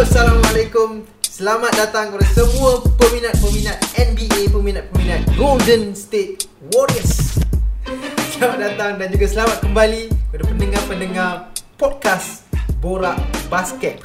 Assalamualaikum 0.00 1.04
Selamat 1.20 1.76
datang 1.76 2.08
kepada 2.08 2.24
semua 2.32 2.80
peminat-peminat 2.96 3.76
NBA 4.00 4.48
Peminat-peminat 4.48 5.28
Golden 5.36 5.92
State 5.92 6.48
Warriors 6.72 7.36
Selamat 8.32 8.58
datang 8.64 8.96
dan 8.96 9.12
juga 9.12 9.28
selamat 9.28 9.60
kembali 9.60 10.08
Kepada 10.08 10.44
pendengar-pendengar 10.48 11.52
podcast 11.76 12.48
Borak 12.80 13.20
Basket 13.52 14.00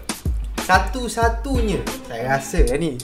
Satu-satunya 0.68 1.80
Saya 2.12 2.24
rasa 2.28 2.60
lah 2.68 2.76
ni 2.76 3.00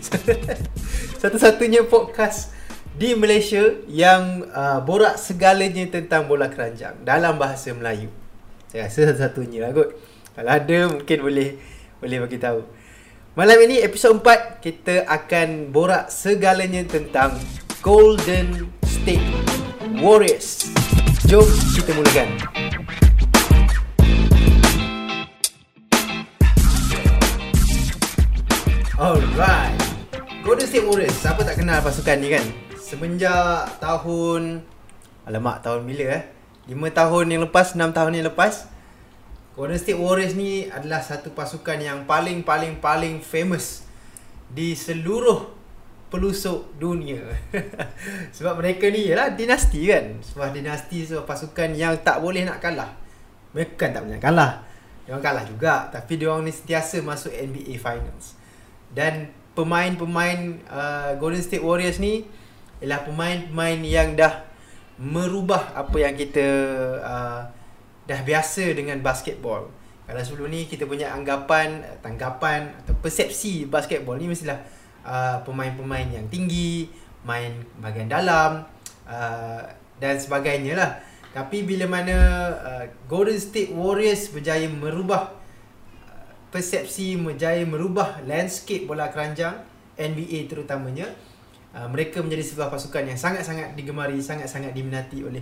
Satu-satunya 1.23 1.87
podcast 1.87 2.51
di 2.91 3.15
Malaysia 3.15 3.71
yang 3.87 4.51
uh, 4.51 4.83
borak 4.83 5.15
segalanya 5.15 5.87
tentang 5.87 6.27
bola 6.27 6.51
keranjang 6.51 6.99
dalam 7.07 7.39
bahasa 7.39 7.71
Melayu. 7.71 8.11
Saya 8.67 8.91
rasa 8.91 9.15
satu-satunya 9.15 9.63
lah 9.63 9.71
kot. 9.71 9.95
Kalau 10.35 10.51
ada 10.51 10.77
mungkin 10.91 11.17
boleh 11.23 11.55
boleh 12.03 12.17
bagi 12.27 12.35
tahu. 12.35 12.80
Malam 13.31 13.63
ini 13.63 13.79
episod 13.79 14.19
4 14.19 14.59
kita 14.59 15.07
akan 15.07 15.71
borak 15.71 16.11
segalanya 16.11 16.83
tentang 16.83 17.39
Golden 17.79 18.67
State 18.83 19.23
Warriors. 20.03 20.67
Jom 21.31 21.47
kita 21.71 21.95
mulakan. 21.95 22.27
Alright. 28.99 29.79
Golden 30.43 30.67
State 30.67 30.83
Warriors. 30.83 31.15
Siapa 31.15 31.47
tak 31.47 31.55
kenal 31.55 31.79
pasukan 31.79 32.19
ni 32.19 32.35
kan? 32.35 32.43
Semenjak 32.75 33.79
tahun 33.79 34.59
Alamak 35.23 35.63
tahun 35.63 35.87
bila 35.87 36.19
eh 36.19 36.23
5 36.67 36.75
tahun 36.91 37.25
yang 37.31 37.47
lepas 37.47 37.79
6 37.79 37.95
tahun 37.95 38.11
yang 38.11 38.27
lepas 38.27 38.67
Golden 39.61 39.77
State 39.77 40.01
Warriors 40.01 40.33
ni 40.33 40.65
adalah 40.65 41.05
satu 41.05 41.37
pasukan 41.37 41.77
yang 41.77 42.09
paling 42.09 42.41
paling 42.41 42.81
paling 42.81 43.21
famous 43.21 43.85
Di 44.49 44.73
seluruh 44.73 45.53
pelusuk 46.09 46.73
dunia. 46.81 47.21
Sebab 48.41 48.57
mereka 48.57 48.89
ni 48.89 49.05
ialah 49.05 49.37
dinasti 49.37 49.85
kan? 49.85 50.17
Sebuah 50.17 50.49
dinasti 50.49 51.05
sebuah 51.05 51.29
pasukan 51.29 51.77
yang 51.77 51.93
tak 52.01 52.25
boleh 52.25 52.41
nak 52.41 52.57
kalah. 52.57 52.89
Mereka 53.53 53.77
kan 53.77 53.93
tak 53.93 54.09
boleh 54.09 54.17
kalah. 54.17 54.65
Dia 55.05 55.13
orang 55.13 55.21
kalah 55.29 55.45
juga 55.45 55.93
Tapi 55.93 56.17
dia 56.17 56.33
orang 56.33 56.49
ni 56.49 56.53
sentiasa 56.57 56.97
masuk 57.05 57.29
NBA 57.29 57.77
Finals. 57.77 58.33
Dan 58.89 59.29
pemain-pemain 59.53 60.57
uh, 60.73 61.13
Golden 61.21 61.45
State 61.45 61.61
Warriors 61.61 62.01
ni 62.01 62.25
ialah 62.81 63.05
pemain-pemain 63.05 63.77
yang 63.85 64.17
dah 64.17 64.41
merubah 64.97 65.69
apa 65.77 66.01
yang 66.01 66.17
kita 66.17 66.49
uh, 67.05 67.60
dah 68.11 68.19
biasa 68.27 68.75
dengan 68.75 68.99
basketball. 68.99 69.71
Kalau 70.03 70.19
sebelum 70.19 70.51
ni 70.51 70.67
kita 70.67 70.83
punya 70.83 71.15
anggapan, 71.15 71.79
tanggapan 72.03 72.67
atau 72.83 72.91
persepsi 72.99 73.63
basketball 73.71 74.19
ni 74.19 74.27
mestilah 74.27 74.59
uh, 75.07 75.39
pemain-pemain 75.47 76.03
yang 76.11 76.27
tinggi, 76.27 76.91
main 77.23 77.63
bahagian 77.79 78.11
dalam 78.11 78.67
uh, 79.07 79.63
dan 80.03 80.19
sebagainya 80.19 80.75
lah. 80.75 80.91
Tapi 81.31 81.63
bila 81.63 81.87
mana 81.87 82.17
uh, 82.59 82.85
Golden 83.07 83.39
State 83.39 83.71
Warriors 83.71 84.27
berjaya 84.35 84.67
merubah 84.67 85.31
uh, 86.03 86.31
persepsi, 86.51 87.15
berjaya 87.15 87.63
merubah 87.63 88.19
landscape 88.27 88.83
bola 88.83 89.07
keranjang 89.07 89.55
NBA 89.95 90.51
terutamanya, 90.51 91.07
uh, 91.71 91.87
mereka 91.87 92.19
menjadi 92.19 92.43
sebuah 92.43 92.67
pasukan 92.67 93.07
yang 93.07 93.15
sangat-sangat 93.15 93.79
digemari, 93.79 94.19
sangat-sangat 94.19 94.75
diminati 94.75 95.23
oleh 95.23 95.39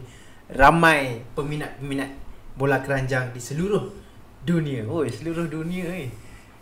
ramai 0.54 1.26
peminat-peminat 1.34 2.29
bola 2.60 2.84
keranjang 2.84 3.32
di 3.32 3.40
seluruh 3.40 3.88
dunia. 4.44 4.84
Oh, 4.84 5.08
seluruh 5.08 5.48
dunia 5.48 5.88
eh. 5.96 6.12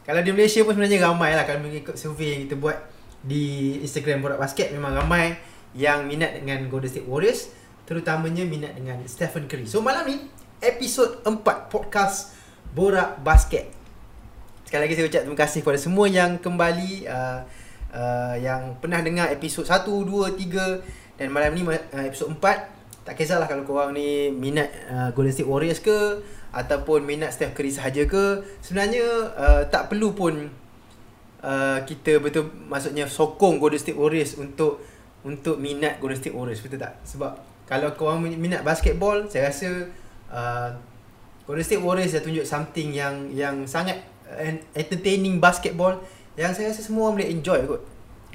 Kalau 0.05 0.21
di 0.21 0.29
Malaysia 0.31 0.61
pun 0.61 0.77
sebenarnya 0.77 1.09
ramai 1.09 1.33
lah 1.33 1.43
kalau 1.43 1.65
mengikut 1.65 1.97
survey 1.97 2.37
yang 2.37 2.41
kita 2.47 2.55
buat 2.55 2.77
di 3.25 3.75
Instagram 3.81 4.21
Borak 4.21 4.39
Basket 4.39 4.71
memang 4.71 4.93
ramai 4.93 5.35
yang 5.75 6.07
minat 6.07 6.37
dengan 6.37 6.63
Golden 6.71 6.87
State 6.87 7.09
Warriors 7.09 7.51
terutamanya 7.83 8.47
minat 8.47 8.77
dengan 8.77 9.03
Stephen 9.09 9.49
Curry. 9.49 9.67
So 9.67 9.83
malam 9.83 10.07
ni 10.07 10.15
episod 10.63 11.25
4 11.27 11.43
podcast 11.67 12.35
Borak 12.71 13.19
Basket. 13.19 13.67
Sekali 14.63 14.87
lagi 14.87 14.95
saya 14.95 15.07
ucap 15.07 15.21
terima 15.27 15.39
kasih 15.39 15.59
kepada 15.63 15.79
semua 15.79 16.05
yang 16.07 16.39
kembali 16.39 17.07
uh, 17.07 17.39
uh, 17.91 18.35
yang 18.39 18.75
pernah 18.79 18.99
dengar 18.99 19.31
episod 19.31 19.63
1, 19.63 19.87
2, 19.87 20.39
3 20.39 21.19
dan 21.19 21.27
malam 21.31 21.51
ni 21.55 21.63
uh, 21.63 21.75
episod 22.03 22.31
4 22.31 22.76
tak 23.07 23.15
kisahlah 23.15 23.47
kalau 23.47 23.63
korang 23.63 23.95
ni 23.95 24.27
minat 24.27 24.67
uh, 24.91 25.15
Golden 25.15 25.31
State 25.31 25.47
Warriors 25.47 25.79
ke 25.79 26.19
ataupun 26.51 27.07
minat 27.07 27.31
Steph 27.31 27.55
Curry 27.55 27.71
sahaja 27.71 28.03
ke 28.03 28.43
sebenarnya 28.59 29.31
uh, 29.31 29.63
tak 29.71 29.87
perlu 29.87 30.11
pun 30.11 30.51
uh, 31.39 31.79
kita 31.87 32.19
betul 32.19 32.51
maksudnya 32.67 33.07
sokong 33.07 33.63
Golden 33.63 33.79
State 33.79 33.95
Warriors 33.95 34.35
untuk 34.35 34.83
untuk 35.23 35.55
minat 35.55 36.03
Golden 36.03 36.19
State 36.19 36.35
Warriors 36.35 36.59
betul 36.59 36.83
tak 36.83 36.99
sebab 37.07 37.39
kalau 37.63 37.95
korang 37.95 38.27
minat 38.27 38.67
basketball 38.67 39.23
saya 39.31 39.55
rasa 39.55 39.87
uh, 40.27 40.75
Golden 41.47 41.63
State 41.63 41.79
Warriors 41.79 42.11
dah 42.11 42.19
tunjuk 42.19 42.43
something 42.43 42.91
yang 42.91 43.31
yang 43.31 43.63
sangat 43.63 44.03
entertaining 44.75 45.39
basketball 45.39 45.95
yang 46.35 46.51
saya 46.51 46.75
rasa 46.75 46.83
semua 46.83 47.09
boleh 47.09 47.31
enjoy 47.31 47.63
kot. 47.63 47.81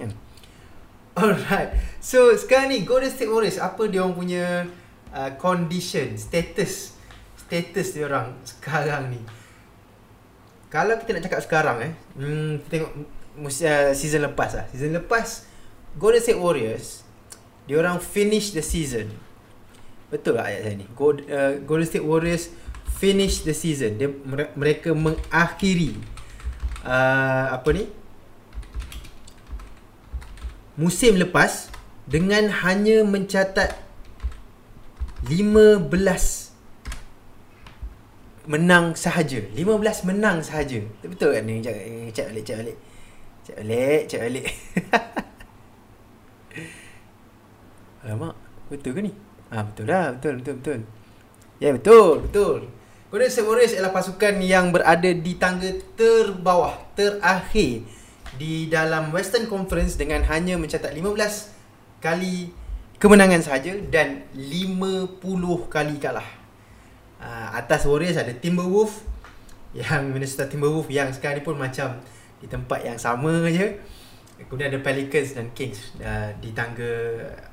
Kan? 0.01 0.11
Alright. 1.21 1.77
So 2.01 2.33
sekarang 2.33 2.73
ni 2.73 2.89
Golden 2.89 3.13
State 3.13 3.29
Warriors 3.29 3.61
apa 3.61 3.85
dia 3.85 4.01
orang 4.01 4.17
punya 4.17 4.65
uh, 5.13 5.31
condition, 5.37 6.17
status 6.17 6.97
status 7.37 7.93
dia 7.93 8.09
orang 8.09 8.33
sekarang 8.51 9.13
ni. 9.13 9.21
Kalau 10.73 10.97
kita 10.97 11.21
nak 11.21 11.25
cakap 11.29 11.41
sekarang 11.45 11.77
eh, 11.85 11.93
hmm, 12.17 12.65
kita 12.65 12.81
tengok 12.81 12.93
uh, 13.45 13.93
season 13.93 14.25
lepas 14.25 14.51
lah. 14.57 14.65
Season 14.73 14.89
lepas 14.97 15.45
Golden 16.01 16.25
State 16.25 16.41
Warriors 16.41 17.05
dia 17.69 17.77
orang 17.77 18.01
finish 18.01 18.57
the 18.57 18.65
season. 18.65 19.13
Betul 20.09 20.41
lah 20.41 20.49
ayat 20.49 20.65
saya 20.65 20.75
ni. 20.81 20.87
Gold, 20.97 21.29
uh, 21.29 21.61
Golden 21.69 21.89
State 21.89 22.09
Warriors 22.09 22.49
finish 22.97 23.45
the 23.45 23.53
season. 23.53 24.01
Dia 24.01 24.09
mereka 24.57 24.97
mengakhiri 24.97 26.01
uh, 26.89 27.53
apa 27.53 27.69
ni 27.77 27.85
musim 30.83 31.15
lepas 31.15 31.71
dengan 32.11 32.51
hanya 32.51 33.07
mencatat 33.07 33.79
15 35.31 35.87
menang 38.51 38.99
sahaja. 38.99 39.39
15 39.55 40.11
menang 40.11 40.43
sahaja. 40.43 40.83
Betul 41.07 41.39
kan? 41.39 41.47
Ni 41.47 41.63
cak 41.63 41.79
cak 42.11 42.35
balik 42.35 42.43
cak 42.43 42.59
balik. 42.59 42.75
Cak 43.47 43.63
balik 43.63 44.11
cak 44.11 44.21
balik. 44.27 44.51
Alamak 48.03 48.35
betul 48.67 48.99
ke 48.99 49.01
ni? 49.07 49.15
Ah 49.55 49.63
betul 49.63 49.87
dah 49.87 50.11
betul 50.19 50.43
betul 50.43 50.55
betul. 50.59 50.83
Ya 51.63 51.71
yeah, 51.71 51.79
betul 51.79 52.27
betul. 52.27 52.67
Golden 53.13 53.29
State 53.31 53.47
Warriors 53.47 53.77
adalah 53.77 53.95
pasukan 53.95 54.35
yang 54.41 54.73
berada 54.73 55.13
di 55.13 55.37
tangga 55.37 55.69
terbawah, 55.95 56.81
terakhir 56.97 57.85
di 58.37 58.69
dalam 58.73 59.13
Western 59.13 59.45
Conference 59.45 60.01
dengan 60.01 60.25
hanya 60.29 60.57
mencatat 60.57 60.93
15 60.93 62.01
kali 62.01 62.51
kemenangan 62.97 63.43
sahaja 63.43 63.77
dan 63.91 64.25
50 64.33 65.21
kali 65.69 65.97
kalah. 65.99 66.27
Uh, 67.23 67.49
atas 67.55 67.87
Warriors 67.87 68.19
ada 68.19 68.35
Timberwolves 68.35 69.03
yang 69.75 70.11
Minnesota 70.11 70.51
Timberwolves 70.51 70.91
yang 70.91 71.11
sekarang 71.15 71.41
ni 71.41 71.45
pun 71.47 71.55
macam 71.55 71.99
di 72.43 72.47
tempat 72.51 72.83
yang 72.83 72.99
sama 72.99 73.47
je. 73.51 73.79
Kemudian 74.43 74.75
ada 74.75 74.81
Pelicans 74.83 75.39
dan 75.39 75.55
Kings 75.55 75.95
uh, 76.03 76.35
di 76.43 76.51
tangga 76.51 76.91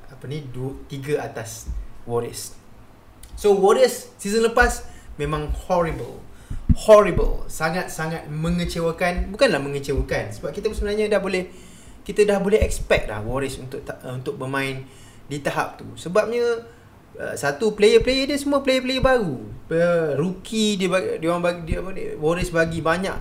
apa 0.09 0.25
ni 0.25 0.41
2 0.49 0.89
3 0.89 1.21
atas 1.21 1.69
Warriors. 2.09 2.57
So 3.37 3.53
Warriors 3.53 4.09
season 4.17 4.45
lepas 4.49 4.89
memang 5.21 5.53
horrible 5.69 6.28
horrible 6.85 7.43
sangat-sangat 7.51 8.31
mengecewakan 8.31 9.35
bukanlah 9.35 9.59
mengecewakan 9.59 10.31
sebab 10.31 10.55
kita 10.55 10.71
sebenarnya 10.71 11.11
dah 11.11 11.19
boleh 11.19 11.51
kita 12.09 12.25
dah 12.25 12.39
boleh 12.41 12.63
expect 12.63 13.11
dah 13.11 13.21
Warriors 13.21 13.59
untuk 13.61 13.85
uh, 13.85 14.17
untuk 14.17 14.39
bermain 14.39 14.81
di 15.29 15.37
tahap 15.45 15.77
tu. 15.77 15.85
Sebabnya 15.93 16.65
uh, 17.21 17.35
satu 17.37 17.77
player-player 17.77 18.25
dia 18.25 18.39
semua 18.39 18.65
player-player 18.65 19.03
baru. 19.03 19.45
Uh, 19.69 20.17
rookie 20.17 20.79
dia 20.79 20.89
dia 21.21 21.27
orang 21.29 21.45
bagi 21.45 21.61
dia 21.69 21.85
Warriors 22.17 22.49
bagi 22.49 22.81
banyak 22.81 23.13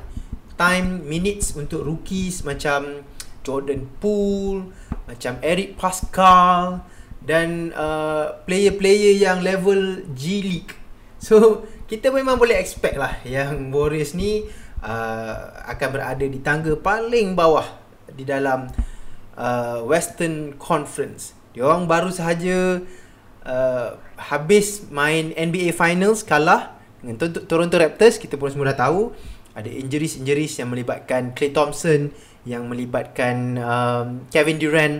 time 0.56 1.04
minutes 1.04 1.52
untuk 1.52 1.84
rookies 1.84 2.42
macam 2.48 3.04
Jordan 3.44 3.84
Poole 4.00 4.72
macam 5.04 5.36
Eric 5.44 5.76
Pascal 5.76 6.84
dan 7.20 7.76
uh, 7.76 8.40
player-player 8.48 9.20
yang 9.20 9.44
level 9.44 10.00
G 10.16 10.40
League. 10.40 10.72
So 11.20 11.66
kita 11.88 12.12
memang 12.12 12.36
boleh 12.36 12.60
expect 12.60 13.00
lah 13.00 13.16
yang 13.24 13.72
Warriors 13.72 14.12
ni 14.12 14.44
uh, 14.84 15.36
akan 15.72 15.88
berada 15.88 16.24
di 16.28 16.38
tangga 16.44 16.76
paling 16.76 17.32
bawah 17.32 17.64
di 18.12 18.28
dalam 18.28 18.68
uh, 19.32 19.80
Western 19.88 20.52
Conference. 20.60 21.32
Dia 21.56 21.64
orang 21.64 21.88
baru 21.88 22.12
sahaja 22.12 22.84
uh, 23.48 23.88
habis 24.20 24.84
main 24.92 25.32
NBA 25.32 25.72
Finals 25.72 26.20
kalah 26.20 26.76
dengan 27.00 27.16
Toronto 27.48 27.80
Raptors. 27.80 28.20
Kita 28.20 28.36
pun 28.36 28.52
semua 28.52 28.76
dah 28.76 28.84
tahu 28.84 29.16
ada 29.56 29.72
injuries-injuries 29.72 30.60
yang 30.60 30.68
melibatkan 30.68 31.32
Klay 31.32 31.56
Thompson, 31.56 32.12
yang 32.44 32.68
melibatkan 32.68 33.56
um, 33.56 34.06
Kevin 34.28 34.60
Durant. 34.60 34.96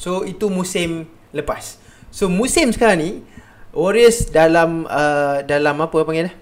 So 0.00 0.24
itu 0.24 0.48
musim 0.48 1.04
lepas. 1.36 1.76
So 2.08 2.32
musim 2.32 2.72
sekarang 2.72 2.98
ni 3.04 3.12
Warriors 3.76 4.32
dalam 4.32 4.88
uh, 4.88 5.44
dalam 5.44 5.76
apa 5.84 6.00
panggil 6.00 6.32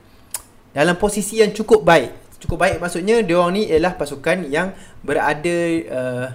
Dalam 0.71 0.95
posisi 0.95 1.43
yang 1.43 1.51
cukup 1.51 1.83
baik. 1.83 2.39
Cukup 2.39 2.63
baik 2.63 2.79
maksudnya 2.79 3.19
dia 3.27 3.35
orang 3.35 3.59
ni 3.59 3.63
ialah 3.67 3.99
pasukan 3.99 4.47
yang 4.47 4.71
berada 5.03 5.59
uh, 5.91 6.27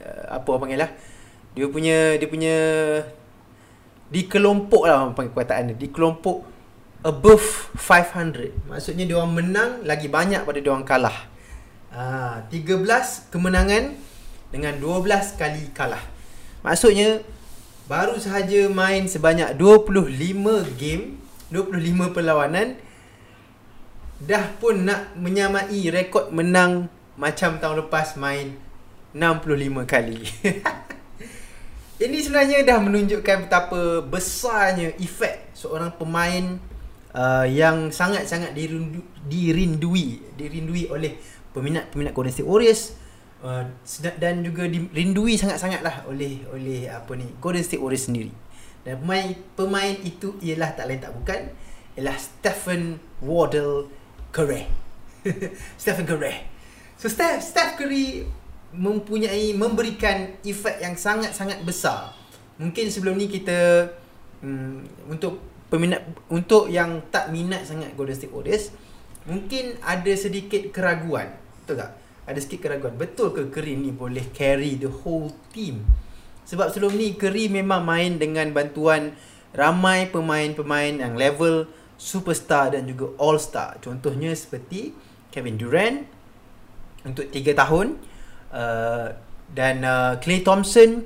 uh, 0.00 0.24
apa 0.40 0.50
panggil 0.56 0.80
lah. 0.80 0.90
Dia 1.52 1.68
punya 1.68 2.16
dia 2.16 2.28
punya 2.28 2.56
di 4.08 4.24
kelompok 4.24 4.88
lah 4.88 5.12
panggil 5.12 5.36
perkataan 5.36 5.72
dia. 5.72 5.76
Di 5.76 5.88
kelompok 5.92 6.48
above 7.04 7.76
500. 7.76 8.72
Maksudnya 8.72 9.04
dia 9.04 9.16
orang 9.20 9.36
menang 9.36 9.70
lagi 9.84 10.08
banyak 10.08 10.48
pada 10.48 10.58
dia 10.64 10.72
orang 10.72 10.88
kalah. 10.88 11.28
Ah, 11.92 12.44
uh, 12.44 12.52
13 12.52 13.32
kemenangan 13.32 13.96
dengan 14.48 14.76
12 14.80 15.36
kali 15.36 15.72
kalah. 15.76 16.00
Maksudnya 16.64 17.20
baru 17.88 18.20
sahaja 18.20 18.68
main 18.68 19.08
sebanyak 19.08 19.56
25 19.56 20.12
game 20.76 21.16
25 21.48 22.12
perlawanan 22.12 22.76
dah 24.20 24.44
pun 24.60 24.84
nak 24.84 25.16
menyamai 25.16 25.88
rekod 25.88 26.28
menang 26.28 26.92
macam 27.16 27.56
tahun 27.56 27.88
lepas 27.88 28.20
main 28.20 28.60
65 29.16 29.88
kali. 29.88 30.20
Ini 32.04 32.18
sebenarnya 32.22 32.62
dah 32.62 32.78
menunjukkan 32.78 33.48
betapa 33.48 34.04
besarnya 34.04 34.92
efek 35.00 35.50
seorang 35.56 35.90
pemain 35.96 36.60
uh, 37.16 37.48
yang 37.48 37.88
sangat-sangat 37.88 38.52
dirindu, 38.52 39.00
dirindui 39.26 40.36
dirindui 40.36 40.92
oleh 40.92 41.16
peminat-peminat 41.56 42.12
Golden 42.12 42.30
State 42.36 42.46
Warriors 42.46 42.97
uh, 43.42 43.64
dan 44.18 44.42
juga 44.42 44.66
dirindui 44.66 45.38
sangat-sangat 45.38 45.80
lah 45.82 46.02
oleh 46.06 46.42
oleh 46.50 46.90
apa 46.90 47.14
ni 47.14 47.26
Golden 47.38 47.64
State 47.64 47.82
Warriors 47.82 48.10
sendiri. 48.10 48.32
Dan 48.82 49.02
pemain 49.02 49.28
pemain 49.58 49.94
itu 50.02 50.38
ialah 50.40 50.72
tak 50.74 50.88
lain 50.88 51.02
tak 51.02 51.12
bukan 51.12 51.40
ialah 51.98 52.16
Stephen 52.16 53.02
Wardle 53.22 53.90
Curry. 54.30 54.66
Stephen 55.80 56.06
Curry. 56.06 56.46
So 56.98 57.10
Steph 57.10 57.42
Steph 57.42 57.78
Curry 57.78 58.26
mempunyai 58.74 59.56
memberikan 59.56 60.38
efek 60.44 60.82
yang 60.82 60.94
sangat-sangat 60.94 61.62
besar. 61.64 62.12
Mungkin 62.58 62.90
sebelum 62.90 63.16
ni 63.16 63.30
kita 63.30 63.90
um, 64.42 64.82
untuk 65.06 65.38
peminat 65.68 66.00
untuk 66.32 66.72
yang 66.72 67.04
tak 67.12 67.28
minat 67.28 67.64
sangat 67.64 67.92
Golden 67.94 68.16
State 68.16 68.32
Warriors 68.32 68.72
mungkin 69.28 69.76
ada 69.84 70.12
sedikit 70.16 70.72
keraguan. 70.72 71.28
Betul 71.62 71.84
tak? 71.84 71.92
Ada 72.28 72.38
sikit 72.38 72.68
keraguan. 72.68 72.94
Betul 73.00 73.32
ke 73.32 73.48
Curry 73.48 73.74
ni 73.80 73.90
boleh 73.90 74.28
carry 74.36 74.76
the 74.76 74.92
whole 74.92 75.32
team? 75.56 75.88
Sebab 76.44 76.68
sebelum 76.68 76.92
ni 76.96 77.16
Curry 77.16 77.48
memang 77.48 77.84
main 77.84 78.20
dengan 78.20 78.52
bantuan 78.52 79.16
ramai 79.56 80.12
pemain-pemain 80.12 81.00
yang 81.00 81.16
level 81.16 81.64
superstar 81.96 82.76
dan 82.76 82.86
juga 82.86 83.10
all 83.18 83.40
star 83.42 83.80
contohnya 83.82 84.30
seperti 84.30 84.94
Kevin 85.34 85.58
Durant 85.58 86.06
untuk 87.02 87.26
3 87.32 87.58
tahun 87.58 87.98
uh, 88.54 89.08
dan 89.50 89.82
uh, 89.82 90.12
Klay 90.20 90.44
Thompson. 90.44 91.04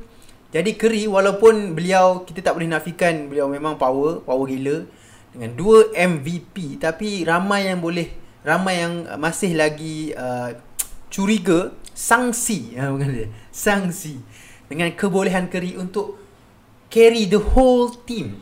Jadi 0.53 0.77
Curry 0.77 1.09
walaupun 1.09 1.73
beliau 1.73 2.29
kita 2.29 2.45
tak 2.45 2.61
boleh 2.61 2.69
nafikan 2.69 3.33
beliau 3.33 3.49
memang 3.49 3.81
power 3.81 4.21
power 4.21 4.45
gila 4.45 4.85
dengan 5.33 5.57
dua 5.57 5.89
MVP 5.97 6.77
tapi 6.77 7.25
ramai 7.25 7.73
yang 7.73 7.81
boleh 7.81 8.13
ramai 8.45 8.85
yang 8.85 9.09
masih 9.17 9.57
lagi 9.57 10.13
uh, 10.13 10.53
curiga 11.13 11.77
sangsi 11.93 12.73
ha, 12.81 12.89
dia 12.97 13.29
sangsi 13.53 14.17
dengan 14.73 14.89
kebolehan 14.97 15.53
Curry 15.53 15.77
untuk 15.77 16.17
carry 16.89 17.29
the 17.29 17.37
whole 17.37 17.93
team. 18.09 18.41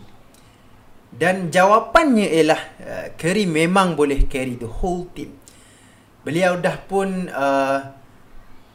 Dan 1.10 1.50
jawapannya 1.50 2.30
ialah 2.30 2.62
uh, 2.78 3.06
Curry 3.18 3.50
memang 3.50 3.98
boleh 3.98 4.30
carry 4.30 4.54
the 4.54 4.70
whole 4.70 5.10
team. 5.10 5.34
Beliau 6.22 6.54
dah 6.62 6.78
pun 6.78 7.26
uh, 7.26 7.98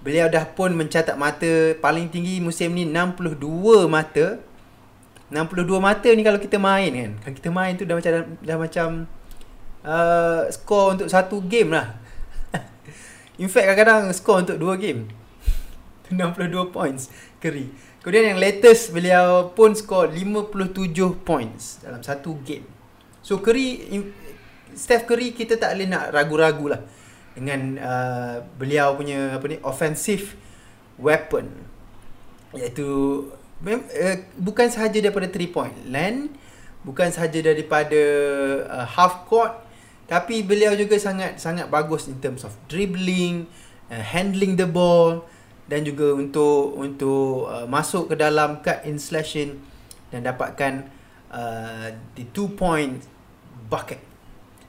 beliau 0.04 0.28
dah 0.28 0.44
pun 0.44 0.76
mencatat 0.76 1.16
mata 1.16 1.80
paling 1.80 2.12
tinggi 2.12 2.44
musim 2.44 2.76
ni 2.76 2.84
62 2.84 3.40
mata. 3.88 4.36
62 5.32 5.80
mata 5.80 6.08
ni 6.12 6.22
kalau 6.28 6.40
kita 6.44 6.60
main 6.60 6.92
kan. 6.92 7.12
Kalau 7.24 7.36
kita 7.40 7.50
main 7.56 7.74
tu 7.80 7.88
dah 7.88 7.96
macam 7.96 8.12
dah 8.44 8.58
macam 8.60 8.88
uh, 9.88 10.44
skor 10.52 11.00
untuk 11.00 11.08
satu 11.08 11.40
game 11.40 11.72
lah 11.72 12.05
In 13.36 13.52
fact 13.52 13.68
kadang-kadang 13.68 14.12
skor 14.16 14.48
untuk 14.48 14.58
2 14.58 14.80
game. 14.80 15.02
62 16.14 16.72
points. 16.72 17.12
Curry 17.42 17.68
Kemudian 18.06 18.38
yang 18.38 18.40
latest 18.40 18.94
beliau 18.94 19.50
pun 19.58 19.74
skor 19.74 20.14
57 20.14 20.94
points 21.26 21.82
dalam 21.82 22.06
satu 22.06 22.38
game. 22.46 22.62
So 23.26 23.42
Curry 23.42 23.82
Steph 24.78 25.10
Curry 25.10 25.34
kita 25.34 25.58
tak 25.58 25.74
boleh 25.74 25.90
nak 25.90 26.14
ragu-ragu 26.14 26.70
lah 26.70 26.82
Dengan 27.34 27.82
uh, 27.82 28.36
beliau 28.62 28.94
punya 28.94 29.34
apa 29.34 29.46
ni 29.50 29.58
offensive 29.66 30.38
weapon. 31.02 31.50
Iaitu 32.54 32.88
uh, 33.66 34.18
Bukan 34.38 34.70
sahaja 34.70 35.02
daripada 35.02 35.26
3 35.26 35.50
point 35.50 35.74
land 35.90 36.30
Bukan 36.86 37.10
sahaja 37.10 37.42
daripada 37.42 38.02
uh, 38.70 38.86
half 38.86 39.26
court 39.26 39.65
tapi 40.06 40.46
beliau 40.46 40.78
juga 40.78 40.98
sangat 41.02 41.42
sangat 41.42 41.66
bagus 41.66 42.06
in 42.06 42.22
terms 42.22 42.46
of 42.46 42.54
dribbling, 42.70 43.50
uh, 43.90 44.02
handling 44.02 44.54
the 44.54 44.70
ball 44.70 45.26
dan 45.66 45.82
juga 45.82 46.14
untuk 46.14 46.78
untuk 46.78 47.50
uh, 47.50 47.66
masuk 47.66 48.14
ke 48.14 48.16
dalam 48.18 48.62
cut 48.62 48.86
in 48.86 49.02
slashing 49.02 49.58
dan 50.14 50.22
dapatkan 50.22 50.86
uh, 51.34 51.90
the 52.14 52.26
two 52.30 52.54
point 52.54 53.02
bucket. 53.66 53.98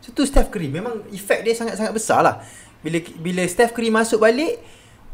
So 0.01 0.17
tu 0.17 0.25
Steph 0.25 0.49
Curry 0.49 0.73
memang 0.73 1.05
efek 1.13 1.45
dia 1.45 1.53
sangat-sangat 1.53 1.93
besar 1.93 2.25
lah. 2.25 2.41
Bila 2.81 3.05
bila 3.21 3.45
Steph 3.45 3.77
Curry 3.77 3.93
masuk 3.93 4.25
balik 4.25 4.57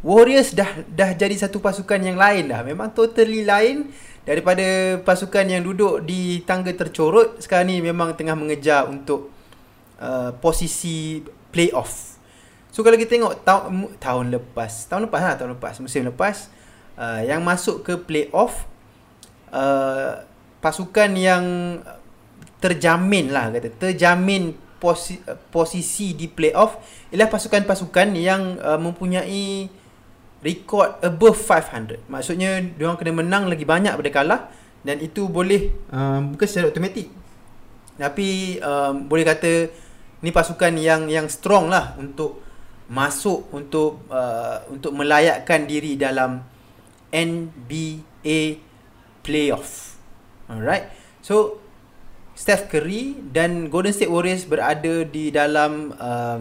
Warriors 0.02 0.50
dah 0.50 0.82
dah 0.86 1.14
jadi 1.14 1.34
satu 1.34 1.62
pasukan 1.62 1.98
yang 1.98 2.19
lain 2.19 2.50
dah. 2.50 2.62
Memang 2.62 2.94
totally 2.94 3.42
lain 3.42 3.90
daripada 4.22 4.98
pasukan 5.02 5.46
yang 5.50 5.66
duduk 5.66 6.06
di 6.06 6.46
tangga 6.46 6.70
tercorot 6.70 7.42
sekarang 7.42 7.74
ni 7.74 7.76
memang 7.82 8.14
tengah 8.14 8.38
mengejar 8.38 8.86
untuk 8.86 9.34
Uh, 10.02 10.34
posisi 10.43 11.22
playoff. 11.54 12.19
So 12.74 12.82
kalau 12.82 12.98
kita 12.98 13.15
tengok 13.15 13.46
tahun 13.46 13.94
tahun 14.03 14.27
lepas, 14.34 14.91
tahun 14.91 15.06
lepas 15.06 15.20
lah, 15.22 15.34
tahun 15.38 15.55
lepas, 15.55 15.79
musim 15.79 16.03
lepas 16.03 16.50
uh, 16.98 17.22
yang 17.22 17.38
masuk 17.46 17.86
ke 17.86 17.94
playoff 18.03 18.67
uh, 19.55 20.27
pasukan 20.58 21.10
yang 21.15 21.44
terjamin 22.58 23.31
lah 23.31 23.55
kata, 23.55 23.70
terjamin 23.79 24.58
posi, 24.82 25.22
uh, 25.22 25.38
posisi 25.55 26.19
di 26.19 26.27
playoff 26.27 26.82
ialah 27.15 27.31
pasukan-pasukan 27.31 28.19
yang 28.19 28.58
uh, 28.58 28.82
mempunyai 28.82 29.70
record 30.43 30.98
above 31.06 31.38
500. 31.38 32.10
Maksudnya 32.10 32.58
dia 32.58 32.91
orang 32.91 32.98
kena 32.98 33.15
menang 33.15 33.46
lagi 33.46 33.62
banyak 33.62 33.94
daripada 33.94 34.10
kalah 34.10 34.41
dan 34.82 34.98
itu 34.98 35.31
boleh 35.31 35.70
uh, 35.94 36.19
bukan 36.34 36.46
secara 36.50 36.74
automatik. 36.74 37.06
Tapi 38.00 38.58
um, 38.58 39.06
boleh 39.06 39.22
kata 39.22 39.70
ni 40.22 40.31
pasukan 40.31 40.79
yang 40.79 41.10
yang 41.10 41.26
strong 41.26 41.67
lah 41.67 41.98
untuk 41.98 42.41
masuk 42.86 43.50
untuk 43.50 44.06
uh, 44.08 44.62
untuk 44.70 44.94
melayakkan 44.94 45.67
diri 45.67 45.98
dalam 45.98 46.43
NBA 47.10 48.62
playoff. 49.26 49.98
Alright. 50.46 50.88
So 51.22 51.62
Steph 52.32 52.72
Curry 52.72 53.19
dan 53.31 53.69
Golden 53.69 53.93
State 53.93 54.10
Warriors 54.10 54.48
berada 54.48 55.05
di 55.05 55.29
dalam 55.29 55.93
uh, 55.94 56.41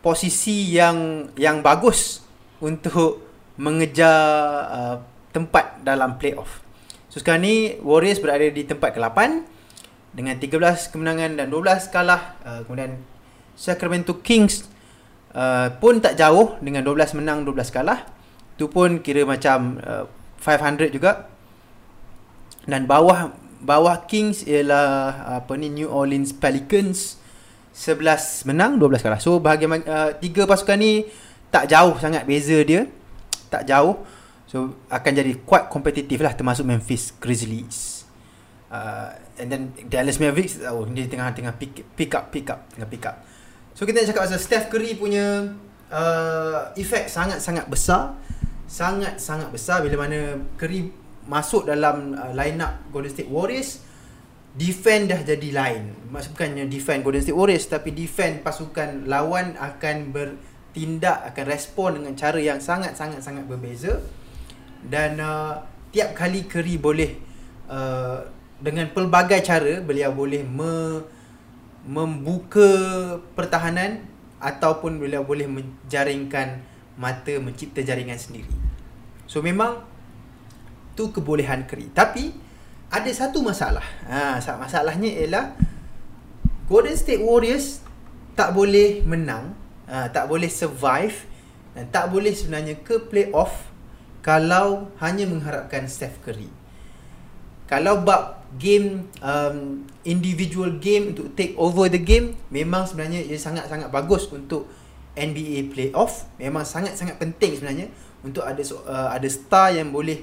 posisi 0.00 0.72
yang 0.72 1.28
yang 1.36 1.60
bagus 1.60 2.24
untuk 2.62 3.22
mengejar 3.60 4.18
uh, 4.72 4.96
tempat 5.30 5.82
dalam 5.84 6.16
playoff. 6.16 6.62
So 7.12 7.20
sekarang 7.20 7.44
ni 7.44 7.56
Warriors 7.84 8.18
berada 8.18 8.48
di 8.48 8.64
tempat 8.64 8.96
ke-8 8.96 9.51
dengan 10.12 10.36
13 10.36 10.92
kemenangan 10.92 11.40
dan 11.40 11.46
12 11.48 11.88
kalah 11.88 12.36
uh, 12.44 12.60
kemudian 12.68 13.00
Sacramento 13.56 14.20
Kings 14.20 14.68
uh, 15.36 15.72
pun 15.76 16.00
tak 16.00 16.16
jauh 16.16 16.56
dengan 16.60 16.84
12 16.84 17.18
menang 17.20 17.44
12 17.44 17.72
kalah. 17.72 18.04
Tu 18.56 18.68
pun 18.68 19.00
kira 19.00 19.24
macam 19.24 19.80
uh, 19.80 20.04
500 20.40 20.92
juga. 20.92 21.28
Dan 22.68 22.86
bawah 22.86 23.34
bawah 23.62 24.06
Kings 24.06 24.46
ialah 24.46 25.38
apa 25.42 25.52
ni 25.58 25.70
New 25.70 25.90
Orleans 25.90 26.34
Pelicans 26.34 27.18
11 27.74 28.48
menang 28.50 28.78
12 28.78 29.02
kalah. 29.02 29.20
So 29.20 29.40
bahagian 29.40 29.82
uh, 29.82 30.14
tiga 30.18 30.46
pasukan 30.46 30.78
ni 30.78 31.08
tak 31.52 31.68
jauh 31.68 31.96
sangat 31.98 32.24
beza 32.24 32.58
dia. 32.62 32.88
Tak 33.52 33.68
jauh. 33.68 34.02
So 34.48 34.76
akan 34.92 35.12
jadi 35.16 35.32
quite 35.44 35.72
kompetitif 35.72 36.20
lah 36.20 36.36
termasuk 36.36 36.68
Memphis 36.68 37.16
Grizzlies. 37.16 38.04
Uh, 38.72 39.12
and 39.42 39.50
then 39.50 39.74
Dallas 39.90 40.22
Mavericks 40.22 40.62
oh 40.62 40.86
dia 40.86 41.10
tengah 41.10 41.34
tengah 41.34 41.58
pick 41.58 41.82
pick 41.98 42.14
up 42.14 42.30
pick 42.30 42.46
up 42.46 42.70
tengah 42.70 42.86
pick 42.86 43.02
up 43.02 43.26
So 43.72 43.88
kita 43.88 44.04
nak 44.04 44.08
cakap 44.12 44.22
pasal 44.28 44.40
Steph 44.40 44.66
Curry 44.68 45.00
punya 45.00 45.48
uh, 45.88 46.58
efek 46.76 47.08
sangat-sangat 47.08 47.72
besar. 47.72 48.20
Sangat-sangat 48.68 49.52
besar 49.52 49.84
bila 49.84 50.08
mana 50.08 50.40
Curry 50.56 50.92
masuk 51.28 51.68
dalam 51.68 52.16
uh, 52.16 52.32
line 52.36 52.60
up 52.60 52.88
Golden 52.92 53.12
State 53.12 53.28
Warriors 53.28 53.80
defend 54.52 55.08
dah 55.08 55.20
jadi 55.24 55.48
lain. 55.48 56.12
Maksud 56.12 56.36
bukannya 56.36 56.68
defend 56.68 57.00
Golden 57.00 57.24
State 57.24 57.36
Warriors 57.36 57.64
tapi 57.68 57.96
defend 57.96 58.44
pasukan 58.44 59.08
lawan 59.08 59.56
akan 59.56 60.12
bertindak 60.12 61.32
akan 61.32 61.44
respon 61.48 62.00
dengan 62.00 62.12
cara 62.12 62.36
yang 62.40 62.60
sangat-sangat 62.60 63.24
sangat 63.24 63.48
berbeza. 63.48 64.04
Dan 64.84 65.16
uh, 65.16 65.64
tiap 65.88 66.12
kali 66.12 66.44
Curry 66.44 66.76
boleh 66.76 67.16
uh, 67.72 68.20
dengan 68.62 68.86
pelbagai 68.94 69.42
cara 69.42 69.82
beliau 69.82 70.14
boleh 70.14 70.46
me, 70.46 71.02
membuka 71.82 72.70
pertahanan 73.34 74.06
ataupun 74.38 75.02
beliau 75.02 75.26
boleh 75.26 75.50
menjaringkan 75.50 76.62
mata 76.94 77.34
mencipta 77.42 77.82
jaringan 77.82 78.18
sendiri. 78.18 78.50
So 79.26 79.42
memang 79.42 79.82
tu 80.94 81.10
kebolehan 81.10 81.66
Curry. 81.66 81.90
Tapi 81.90 82.30
ada 82.92 83.10
satu 83.10 83.42
masalah. 83.42 83.84
Ha, 84.06 84.38
masalahnya 84.60 85.10
ialah 85.10 85.56
Golden 86.70 86.94
State 86.94 87.24
Warriors 87.24 87.82
tak 88.38 88.54
boleh 88.54 89.02
menang, 89.02 89.56
ha, 89.90 90.06
tak 90.12 90.30
boleh 90.30 90.46
survive 90.46 91.26
dan 91.72 91.88
tak 91.88 92.12
boleh 92.12 92.30
sebenarnya 92.30 92.78
ke 92.84 93.00
playoff 93.00 93.72
kalau 94.22 94.92
hanya 95.02 95.26
mengharapkan 95.26 95.88
Steph 95.88 96.20
Curry. 96.22 96.48
Kalau 97.66 98.04
bab 98.04 98.41
game 98.60 99.08
um, 99.24 99.88
individual 100.04 100.76
game 100.76 101.16
untuk 101.16 101.32
take 101.32 101.56
over 101.56 101.88
the 101.88 102.00
game 102.00 102.36
memang 102.52 102.84
sebenarnya 102.84 103.24
ia 103.24 103.38
sangat-sangat 103.40 103.88
bagus 103.88 104.28
untuk 104.28 104.68
NBA 105.12 105.72
playoff. 105.72 106.28
Memang 106.40 106.64
sangat-sangat 106.64 107.20
penting 107.20 107.56
sebenarnya 107.56 107.88
untuk 108.24 108.44
ada 108.44 108.60
uh, 108.60 109.08
ada 109.12 109.28
star 109.28 109.76
yang 109.76 109.92
boleh 109.92 110.20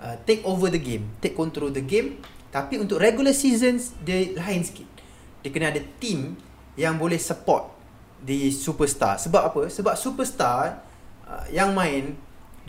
uh, 0.00 0.16
take 0.24 0.40
over 0.44 0.72
the 0.72 0.80
game 0.80 1.08
take 1.20 1.36
control 1.36 1.72
the 1.72 1.84
game. 1.84 2.20
Tapi 2.50 2.82
untuk 2.82 2.98
regular 2.98 3.32
seasons 3.32 3.94
dia 4.02 4.34
lain 4.34 4.64
sikit. 4.66 4.88
Dia 5.40 5.48
kena 5.54 5.70
ada 5.70 5.80
team 6.02 6.36
yang 6.74 6.98
boleh 6.98 7.16
support 7.16 7.70
di 8.20 8.52
superstar. 8.52 9.16
Sebab 9.16 9.42
apa? 9.54 9.62
Sebab 9.70 9.94
superstar 9.96 10.84
uh, 11.24 11.46
yang 11.48 11.72
main 11.72 12.16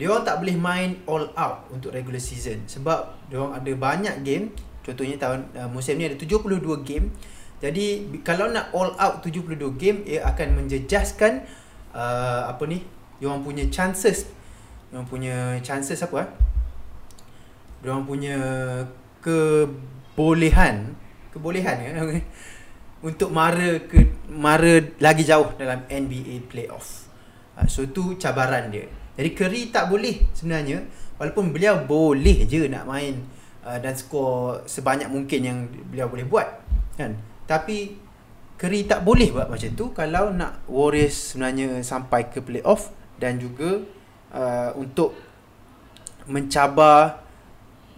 dia 0.00 0.08
orang 0.08 0.24
tak 0.24 0.40
boleh 0.40 0.56
main 0.56 0.90
all 1.04 1.28
out 1.36 1.68
untuk 1.68 1.92
regular 1.92 2.20
season. 2.20 2.64
Sebab 2.64 3.28
dia 3.28 3.36
orang 3.36 3.60
ada 3.60 3.72
banyak 3.76 4.16
game 4.24 4.52
Contohnya 4.82 5.14
tahun 5.14 5.46
uh, 5.54 5.70
musim 5.70 5.94
ni 5.96 6.10
ada 6.10 6.18
72 6.18 6.58
game. 6.82 7.14
Jadi 7.62 8.10
kalau 8.26 8.50
nak 8.50 8.74
all 8.74 8.98
out 8.98 9.22
72 9.22 9.54
game 9.78 10.02
ia 10.02 10.26
akan 10.26 10.58
menjejaskan 10.58 11.46
uh, 11.94 12.50
apa 12.50 12.66
ni? 12.66 12.82
Dia 13.22 13.30
orang 13.30 13.46
punya 13.46 13.64
chances. 13.70 14.26
Dia 14.90 14.98
orang 14.98 15.06
punya 15.06 15.34
chances 15.62 16.02
apa 16.02 16.26
eh? 16.26 16.28
Dia 17.82 17.94
orang 17.94 18.06
punya 18.06 18.36
kebolehan, 19.22 20.98
kebolehan 21.30 21.76
eh? 21.86 22.26
untuk 23.06 23.30
mara 23.30 23.82
ke 23.82 24.10
mara 24.30 24.82
lagi 24.98 25.22
jauh 25.22 25.54
dalam 25.54 25.86
NBA 25.86 26.50
playoff. 26.50 27.06
Uh, 27.54 27.66
so 27.70 27.86
tu 27.86 28.18
cabaran 28.18 28.74
dia. 28.74 28.90
Jadi 29.14 29.30
Curry 29.38 29.62
tak 29.70 29.86
boleh 29.86 30.18
sebenarnya 30.34 30.82
walaupun 31.20 31.54
beliau 31.54 31.86
boleh 31.86 32.42
je 32.50 32.66
nak 32.66 32.88
main 32.90 33.22
uh, 33.64 33.78
dan 33.78 33.94
skor 33.94 34.62
sebanyak 34.66 35.08
mungkin 35.08 35.40
yang 35.42 35.58
beliau 35.90 36.10
boleh 36.10 36.26
buat 36.26 36.48
kan 36.98 37.16
tapi 37.46 37.98
Curry 38.62 38.86
tak 38.86 39.02
boleh 39.02 39.34
buat 39.34 39.50
macam 39.50 39.70
tu 39.74 39.90
kalau 39.90 40.30
nak 40.30 40.62
Warriors 40.70 41.34
sebenarnya 41.34 41.82
sampai 41.82 42.30
ke 42.30 42.38
playoff 42.38 42.94
dan 43.18 43.42
juga 43.42 43.82
uh, 44.30 44.70
untuk 44.78 45.18
mencabar 46.30 47.26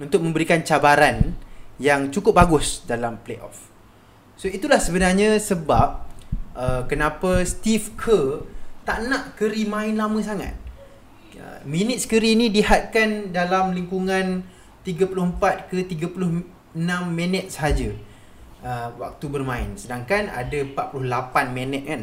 untuk 0.01 0.25
memberikan 0.25 0.65
cabaran 0.65 1.37
yang 1.79 2.09
cukup 2.09 2.39
bagus 2.39 2.83
dalam 2.87 3.21
playoff. 3.23 3.71
So 4.35 4.51
itulah 4.51 4.81
sebenarnya 4.81 5.39
sebab 5.39 6.03
uh, 6.57 6.83
kenapa 6.91 7.45
Steve 7.47 7.95
Kerr 7.95 8.49
tak 8.83 9.07
nak 9.07 9.39
Curry 9.39 9.69
main 9.69 9.95
lama 9.95 10.19
sangat. 10.25 10.57
Uh, 11.35 11.61
minutes 11.67 12.07
Curry 12.07 12.39
ni 12.39 12.51
dihadkan 12.51 13.35
dalam 13.35 13.75
lingkungan 13.75 14.47
34 14.85 15.73
ke 15.73 15.83
36 15.89 16.45
minit 17.11 17.49
sahaja. 17.51 17.91
Uh, 18.65 18.89
waktu 18.97 19.27
bermain. 19.29 19.77
Sedangkan 19.77 20.33
ada 20.33 20.65
48 20.65 21.53
minit 21.53 21.83
kan. 21.85 22.03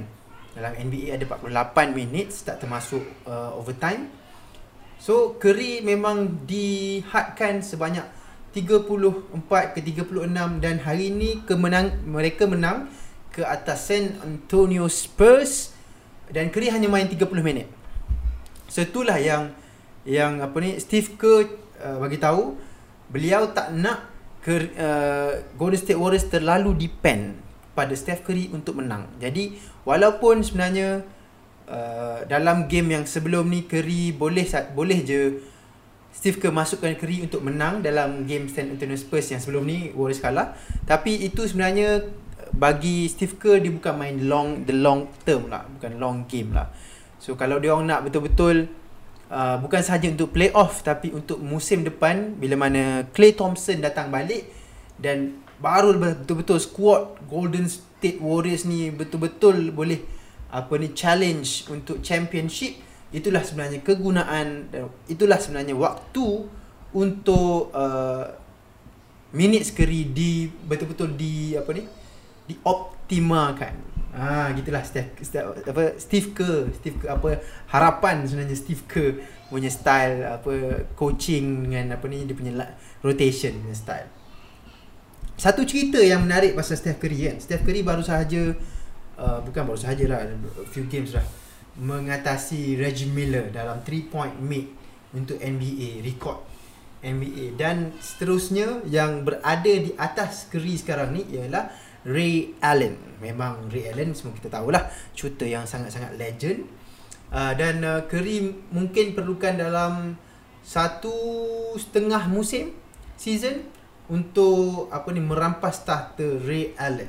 Dalam 0.53 0.73
NBA 0.77 1.15
ada 1.15 1.25
48 1.25 1.95
minit 1.95 2.29
tak 2.43 2.61
termasuk 2.61 3.01
uh, 3.25 3.55
overtime. 3.57 4.11
So 5.01 5.33
Curry 5.41 5.81
memang 5.81 6.45
dihadkan 6.45 7.65
sebanyak 7.65 8.05
34 8.53 9.73
ke 9.73 9.79
36 9.81 10.61
dan 10.61 10.75
hari 10.83 11.09
ini 11.09 11.41
kemenang 11.47 12.03
mereka 12.05 12.45
menang 12.45 12.91
ke 13.31 13.41
atas 13.41 13.89
San 13.89 14.19
Antonio 14.21 14.85
Spurs 14.91 15.71
dan 16.29 16.51
Curry 16.51 16.69
hanya 16.69 16.91
main 16.91 17.07
30 17.07 17.17
minit. 17.41 17.65
So 18.67 18.83
itulah 18.83 19.17
yang 19.17 19.55
yang 20.05 20.43
apa 20.43 20.57
ni 20.61 20.77
Steve 20.77 21.15
Kerr 21.17 21.47
uh, 21.81 21.97
bagi 21.97 22.21
tahu 22.21 22.70
beliau 23.11 23.51
tak 23.51 23.75
nak 23.75 24.07
ke, 24.41 24.73
uh, 24.79 25.43
Golden 25.59 25.77
State 25.77 25.99
Warriors 25.99 26.25
terlalu 26.31 26.87
depend 26.87 27.37
pada 27.77 27.93
Steph 27.93 28.25
Curry 28.25 28.49
untuk 28.49 28.79
menang. 28.79 29.07
Jadi 29.21 29.59
walaupun 29.85 30.41
sebenarnya 30.41 31.05
uh, 31.69 32.25
dalam 32.25 32.65
game 32.65 32.97
yang 32.97 33.05
sebelum 33.05 33.51
ni 33.51 33.67
Curry 33.67 34.15
boleh 34.15 34.47
boleh 34.73 34.99
je 35.03 35.21
Steve 36.11 36.43
Kerr 36.43 36.51
masukkan 36.51 36.91
Curry 36.99 37.23
untuk 37.23 37.39
menang 37.39 37.79
dalam 37.79 38.27
game 38.27 38.51
San 38.51 38.67
Antonio 38.67 38.99
Spurs 38.99 39.31
yang 39.31 39.39
sebelum 39.39 39.63
ni 39.63 39.95
Warriors 39.95 40.19
kalah. 40.19 40.51
Tapi 40.83 41.23
itu 41.23 41.47
sebenarnya 41.47 42.03
bagi 42.51 43.07
Steve 43.07 43.39
Kerr 43.39 43.63
dia 43.63 43.71
bukan 43.71 43.95
main 43.95 44.19
long 44.27 44.67
the 44.67 44.75
long 44.75 45.07
term 45.23 45.47
lah, 45.47 45.63
bukan 45.79 45.95
long 45.95 46.27
game 46.27 46.51
lah. 46.51 46.67
So 47.15 47.39
kalau 47.39 47.63
dia 47.63 47.71
orang 47.71 47.87
nak 47.87 48.03
betul-betul 48.03 48.67
uh, 49.31 49.57
bukan 49.63 49.79
sahaja 49.79 50.11
untuk 50.11 50.35
playoff 50.35 50.83
tapi 50.83 51.15
untuk 51.15 51.39
musim 51.39 51.87
depan 51.87 52.35
bila 52.35 52.59
mana 52.59 53.07
Clay 53.15 53.31
Thompson 53.31 53.79
datang 53.79 54.11
balik 54.11 54.45
dan 54.99 55.39
baru 55.63 55.95
betul-betul 55.95 56.59
squad 56.59 57.15
Golden 57.31 57.65
State 57.71 58.19
Warriors 58.19 58.67
ni 58.67 58.91
betul-betul 58.91 59.71
boleh 59.71 60.03
apa 60.51 60.75
ni 60.75 60.91
challenge 60.91 61.71
untuk 61.71 62.03
championship 62.03 62.75
itulah 63.15 63.39
sebenarnya 63.39 63.79
kegunaan 63.79 64.67
itulah 65.07 65.39
sebenarnya 65.39 65.75
waktu 65.79 66.27
untuk 66.91 67.71
uh, 67.71 68.27
minutes 69.31 69.71
Curry 69.71 70.11
di 70.11 70.51
betul-betul 70.67 71.15
di 71.15 71.55
apa 71.55 71.71
ni 71.71 71.87
dioptimalkan 72.51 73.90
Ah, 74.11 74.51
gitulah 74.51 74.83
Steve, 74.83 75.07
Steve 75.23 75.47
apa 75.63 75.95
Steve 75.95 76.35
Kerr, 76.35 76.67
Steve 76.75 76.99
Kerr 76.99 77.15
apa 77.15 77.39
harapan 77.71 78.27
sebenarnya 78.27 78.59
Steve 78.59 78.83
Kerr 78.83 79.23
punya 79.47 79.71
style 79.71 80.27
apa 80.27 80.83
coaching 80.99 81.67
dengan 81.71 81.95
apa 81.95 82.05
ni 82.11 82.27
dia 82.27 82.35
punya 82.35 82.51
rotation 82.99 83.55
punya 83.63 83.75
style. 83.75 84.09
Satu 85.39 85.63
cerita 85.63 85.97
yang 85.97 86.27
menarik 86.27 86.53
pasal 86.53 86.75
Steph 86.77 86.99
Curry 87.01 87.31
kan. 87.31 87.37
Steph 87.39 87.63
Curry 87.63 87.81
baru 87.81 88.03
sahaja 88.03 88.51
uh, 89.15 89.39
bukan 89.41 89.63
baru 89.63 89.79
sahaja 89.79 90.03
lah 90.11 90.27
a 90.27 90.67
few 90.69 90.85
games 90.91 91.15
dah 91.15 91.25
mengatasi 91.79 92.75
Reggie 92.75 93.09
Miller 93.09 93.47
dalam 93.47 93.79
3 93.79 94.11
point 94.11 94.35
make 94.43 94.75
untuk 95.15 95.39
NBA 95.39 96.03
record 96.03 96.43
NBA 97.01 97.57
dan 97.57 97.95
seterusnya 97.97 98.85
yang 98.85 99.25
berada 99.25 99.73
di 99.73 99.95
atas 99.97 100.45
Curry 100.51 100.77
sekarang 100.77 101.17
ni 101.17 101.25
ialah 101.33 101.73
Ray 102.05 102.57
Allen. 102.61 102.97
Memang 103.21 103.69
Ray 103.69 103.93
Allen 103.93 104.17
semua 104.17 104.33
kita 104.33 104.49
tahulah 104.49 104.89
shooter 105.13 105.49
yang 105.49 105.65
sangat-sangat 105.65 106.17
legend. 106.17 106.65
Uh, 107.31 107.55
dan 107.55 107.79
uh, 107.85 108.03
Curry 108.11 108.51
mungkin 108.75 109.15
perlukan 109.15 109.55
dalam 109.55 110.19
satu 110.61 111.15
setengah 111.79 112.27
musim 112.27 112.75
season 113.15 113.63
untuk 114.11 114.91
apa 114.91 115.07
ni 115.15 115.23
merampas 115.23 115.87
tahta 115.87 116.27
Ray 116.43 116.75
Allen. 116.75 117.07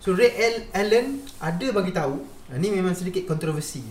So 0.00 0.16
Ray 0.16 0.32
Allen 0.72 1.20
ada 1.36 1.66
bagi 1.68 1.92
tahu, 1.92 2.16
uh, 2.48 2.56
memang 2.56 2.96
sedikit 2.96 3.28
kontroversi. 3.28 3.84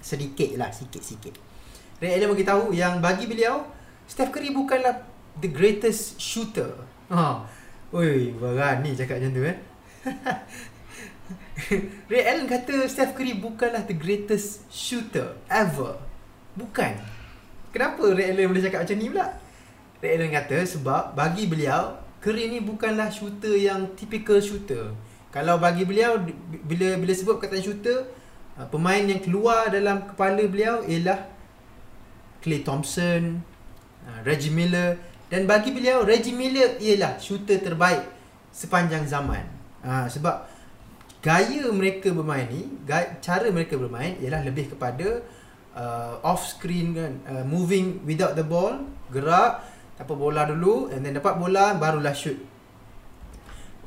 Sedikit 0.00 0.56
lah, 0.56 0.72
sikit-sikit. 0.72 1.36
Ray 2.00 2.16
Allen 2.16 2.32
bagi 2.32 2.46
tahu 2.48 2.72
yang 2.72 2.98
bagi 2.98 3.28
beliau 3.28 3.62
Steph 4.08 4.34
Curry 4.34 4.50
bukanlah 4.50 5.04
the 5.40 5.48
greatest 5.48 6.18
shooter. 6.18 6.74
Ha. 7.08 7.44
Oi, 7.92 8.32
berani 8.40 8.96
cakap 8.96 9.20
macam 9.20 9.36
tu 9.36 9.44
eh. 9.44 9.56
Ray 12.08 12.24
Allen 12.24 12.48
kata 12.48 12.88
Steph 12.88 13.12
Curry 13.12 13.36
bukanlah 13.36 13.84
the 13.84 13.92
greatest 13.92 14.64
shooter 14.72 15.36
ever. 15.52 16.00
Bukan. 16.56 16.96
Kenapa 17.68 18.00
Ray 18.16 18.32
Allen 18.32 18.48
boleh 18.48 18.64
cakap 18.64 18.88
macam 18.88 18.96
ni 18.96 19.12
pula? 19.12 19.28
Ray 20.00 20.16
Allen 20.16 20.32
kata 20.32 20.64
sebab 20.64 21.12
bagi 21.12 21.44
beliau 21.44 22.00
Curry 22.24 22.48
ni 22.48 22.64
bukanlah 22.64 23.12
shooter 23.12 23.60
yang 23.60 23.92
typical 23.92 24.40
shooter 24.40 24.96
Kalau 25.28 25.60
bagi 25.60 25.84
beliau 25.84 26.16
bila 26.64 26.96
bila 26.96 27.12
sebut 27.12 27.36
perkataan 27.36 27.60
shooter, 27.60 28.08
uh, 28.56 28.64
pemain 28.72 29.04
yang 29.04 29.20
keluar 29.20 29.68
dalam 29.68 30.08
kepala 30.08 30.40
beliau 30.48 30.80
ialah 30.88 31.28
Clay 32.40 32.64
Thompson, 32.64 33.44
uh, 34.08 34.24
Reggie 34.24 34.48
Miller 34.48 35.11
dan 35.32 35.48
bagi 35.48 35.72
beliau 35.72 36.04
Reggie 36.04 36.36
Miller 36.36 36.76
ialah 36.76 37.16
shooter 37.16 37.56
terbaik 37.56 38.04
sepanjang 38.52 39.08
zaman. 39.08 39.40
Uh, 39.80 40.04
sebab 40.04 40.44
gaya 41.24 41.72
mereka 41.72 42.12
bermain 42.12 42.44
ni, 42.52 42.68
gaya, 42.84 43.16
cara 43.24 43.48
mereka 43.48 43.80
bermain 43.80 44.20
ialah 44.20 44.44
lebih 44.44 44.76
kepada 44.76 45.24
uh, 45.72 46.20
off 46.20 46.44
screen 46.44 46.92
kan, 46.92 47.12
uh, 47.24 47.44
moving 47.48 48.04
without 48.04 48.36
the 48.36 48.44
ball, 48.44 48.76
gerak, 49.08 49.64
dapat 49.96 50.16
bola 50.20 50.44
dulu 50.44 50.92
and 50.92 51.00
then 51.00 51.16
dapat 51.16 51.40
bola 51.40 51.80
barulah 51.80 52.12
shoot. 52.12 52.36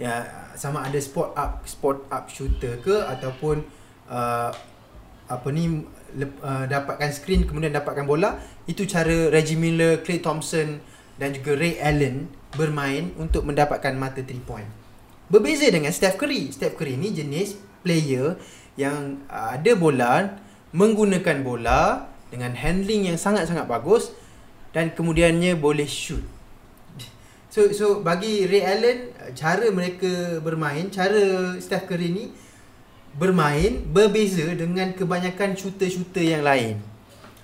Ya, 0.01 0.25
sama 0.57 0.81
ada 0.81 0.97
spot 0.97 1.37
up 1.37 1.61
spot 1.69 2.09
up 2.09 2.25
shooter 2.25 2.81
ke 2.81 3.05
ataupun 3.05 3.61
uh, 4.09 4.49
apa 5.29 5.47
ni 5.53 5.85
lep, 6.17 6.41
uh, 6.41 6.65
dapatkan 6.65 7.13
screen 7.13 7.45
kemudian 7.45 7.69
dapatkan 7.69 8.03
bola 8.03 8.33
itu 8.65 8.89
cara 8.89 9.29
Reggie 9.29 9.61
Miller, 9.61 10.01
Clay 10.01 10.25
Thompson 10.25 10.94
dan 11.15 11.31
juga 11.31 11.55
Ray 11.55 11.79
Allen 11.79 12.27
bermain 12.55 13.11
untuk 13.19 13.47
mendapatkan 13.47 13.91
mata 13.95 14.23
3 14.23 14.47
point. 14.47 14.67
Berbeza 15.27 15.67
dengan 15.71 15.91
Steph 15.91 16.21
Curry. 16.21 16.53
Steph 16.53 16.77
Curry 16.77 16.95
ni 16.95 17.11
jenis 17.11 17.57
player 17.81 18.37
yang 18.75 19.23
uh, 19.31 19.55
ada 19.55 19.71
bola 19.73 20.37
menggunakan 20.75 21.41
bola 21.41 22.11
dengan 22.29 22.53
handling 22.53 23.07
yang 23.09 23.17
sangat-sangat 23.17 23.65
bagus 23.65 24.11
dan 24.75 24.91
kemudiannya 24.91 25.55
boleh 25.55 25.87
shoot. 25.87 26.21
So 27.47 27.71
so 27.71 28.03
bagi 28.03 28.43
Ray 28.51 28.63
Allen 28.67 28.99
uh, 29.15 29.31
cara 29.31 29.71
mereka 29.71 30.43
bermain, 30.43 30.91
cara 30.91 31.55
Steph 31.63 31.87
Curry 31.87 32.11
ni 32.11 32.25
bermain 33.15 33.79
berbeza 33.87 34.43
dengan 34.51 34.91
kebanyakan 34.91 35.55
shooter-shooter 35.55 36.21
yang 36.21 36.43
lain. 36.43 36.83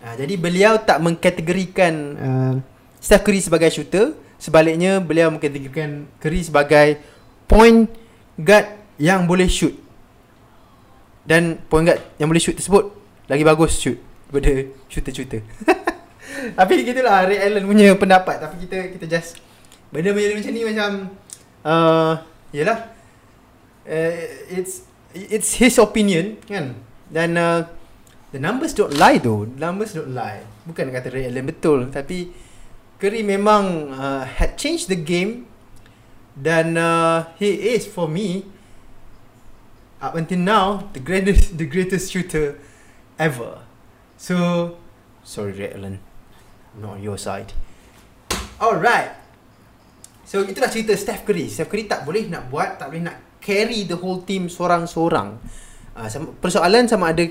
Uh, 0.04 0.14
jadi 0.20 0.36
beliau 0.36 0.76
tak 0.84 1.00
mengkategorikan 1.00 1.94
uh, 2.20 2.54
Steph 3.02 3.26
Curry 3.26 3.42
sebagai 3.42 3.74
shooter, 3.74 4.14
sebaliknya 4.38 5.02
beliau 5.02 5.34
mengkategorikan 5.34 6.06
Curry 6.22 6.46
sebagai 6.46 7.02
point 7.50 7.90
guard 8.38 8.78
yang 9.02 9.26
boleh 9.26 9.50
shoot. 9.50 9.74
Dan 11.26 11.58
point 11.66 11.90
guard 11.90 11.98
yang 12.22 12.30
boleh 12.30 12.38
shoot 12.38 12.54
tersebut 12.54 12.94
lagi 13.26 13.42
bagus 13.42 13.82
shoot 13.82 13.98
daripada 14.30 14.70
shooter-shooter. 14.88 15.42
Tapi 16.58 16.74
gitulah 16.86 17.26
Ray 17.26 17.42
Allen 17.42 17.66
punya 17.66 17.98
pendapat. 17.98 18.38
Tapi 18.38 18.56
kita 18.70 18.78
kita 18.94 19.06
just 19.10 19.42
benda 19.90 20.14
benda 20.14 20.38
macam 20.38 20.52
ni 20.54 20.62
macam 20.64 20.90
uh, 21.68 22.14
yalah 22.56 22.80
uh, 23.90 24.14
it's 24.48 24.88
it's 25.14 25.58
his 25.58 25.76
opinion 25.82 26.38
kan? 26.46 26.78
Dan 27.12 27.36
uh, 27.36 27.68
the 28.32 28.40
numbers 28.40 28.78
don't 28.78 28.96
lie 28.96 29.18
though. 29.18 29.44
Numbers 29.44 29.98
don't 29.98 30.14
lie. 30.14 30.46
Bukan 30.70 30.94
kata 30.94 31.10
Ray 31.12 31.28
Allen 31.28 31.50
betul 31.50 31.90
tapi 31.90 32.32
Curry 33.02 33.26
memang 33.26 33.90
uh, 33.90 34.24
had 34.30 34.62
changed 34.62 34.86
the 34.88 35.00
game 35.00 35.50
dan 36.38 36.78
uh, 36.78 37.34
he 37.42 37.74
is 37.74 37.90
for 37.90 38.06
me 38.06 38.46
up 39.98 40.14
until 40.14 40.38
now 40.38 40.86
the 40.94 41.02
greatest 41.02 41.54
the 41.62 41.66
greatest 41.66 42.14
shooter 42.14 42.62
ever 43.18 43.66
so 44.22 44.78
sorry 45.26 45.58
Ray 45.58 45.74
Allen 45.74 45.98
not 46.78 46.98
on 46.98 47.02
your 47.02 47.18
side 47.18 47.58
alright 48.62 49.22
So 50.32 50.48
itulah 50.48 50.72
cerita 50.72 50.96
Steph 50.96 51.28
Curry. 51.28 51.52
Steph 51.52 51.68
Curry 51.68 51.92
tak 51.92 52.08
boleh 52.08 52.32
nak 52.32 52.48
buat, 52.48 52.80
tak 52.80 52.88
boleh 52.88 53.04
nak 53.04 53.20
carry 53.44 53.84
the 53.84 54.00
whole 54.00 54.24
team 54.24 54.48
seorang-seorang. 54.48 55.36
Uh, 55.92 56.08
persoalan 56.40 56.88
sama 56.88 57.12
ada 57.12 57.28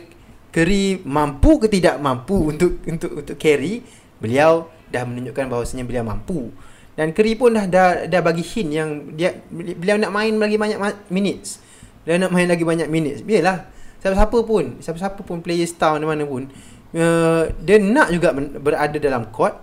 Curry 0.52 1.00
mampu 1.08 1.56
ke 1.56 1.72
tidak 1.72 1.96
mampu 1.96 2.52
untuk 2.52 2.84
untuk 2.84 3.24
untuk 3.24 3.36
carry. 3.40 3.80
Beliau 4.20 4.68
dah 4.90 5.02
menunjukkan 5.06 5.46
bahawasanya 5.50 5.86
beliau 5.86 6.04
mampu. 6.04 6.50
Dan 6.98 7.16
Curry 7.16 7.38
pun 7.38 7.56
dah 7.56 7.64
dah, 7.64 8.04
dah 8.10 8.20
bagi 8.20 8.44
hint 8.44 8.70
yang 8.74 8.90
dia 9.16 9.38
beliau 9.50 9.96
nak 9.96 10.12
main 10.12 10.34
lagi 10.36 10.60
banyak 10.60 10.78
minutes. 11.08 11.62
Dia 12.04 12.18
nak 12.18 12.34
main 12.34 12.50
lagi 12.50 12.66
banyak 12.66 12.90
minutes. 12.90 13.22
Biarlah. 13.24 13.70
Siapa-siapa 14.00 14.38
pun, 14.48 14.80
siapa-siapa 14.80 15.20
pun 15.20 15.44
player 15.44 15.68
star 15.68 16.00
mana-mana 16.00 16.24
pun 16.24 16.48
uh, 16.94 17.44
dia 17.62 17.76
nak 17.78 18.10
juga 18.10 18.34
berada 18.34 18.96
dalam 18.98 19.30
court 19.30 19.54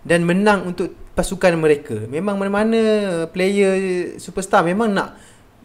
dan 0.00 0.24
menang 0.24 0.72
untuk 0.72 1.12
pasukan 1.12 1.52
mereka. 1.60 2.08
Memang 2.08 2.40
mana-mana 2.40 2.78
player 3.28 4.16
superstar 4.16 4.64
memang 4.64 4.88
nak 4.88 5.18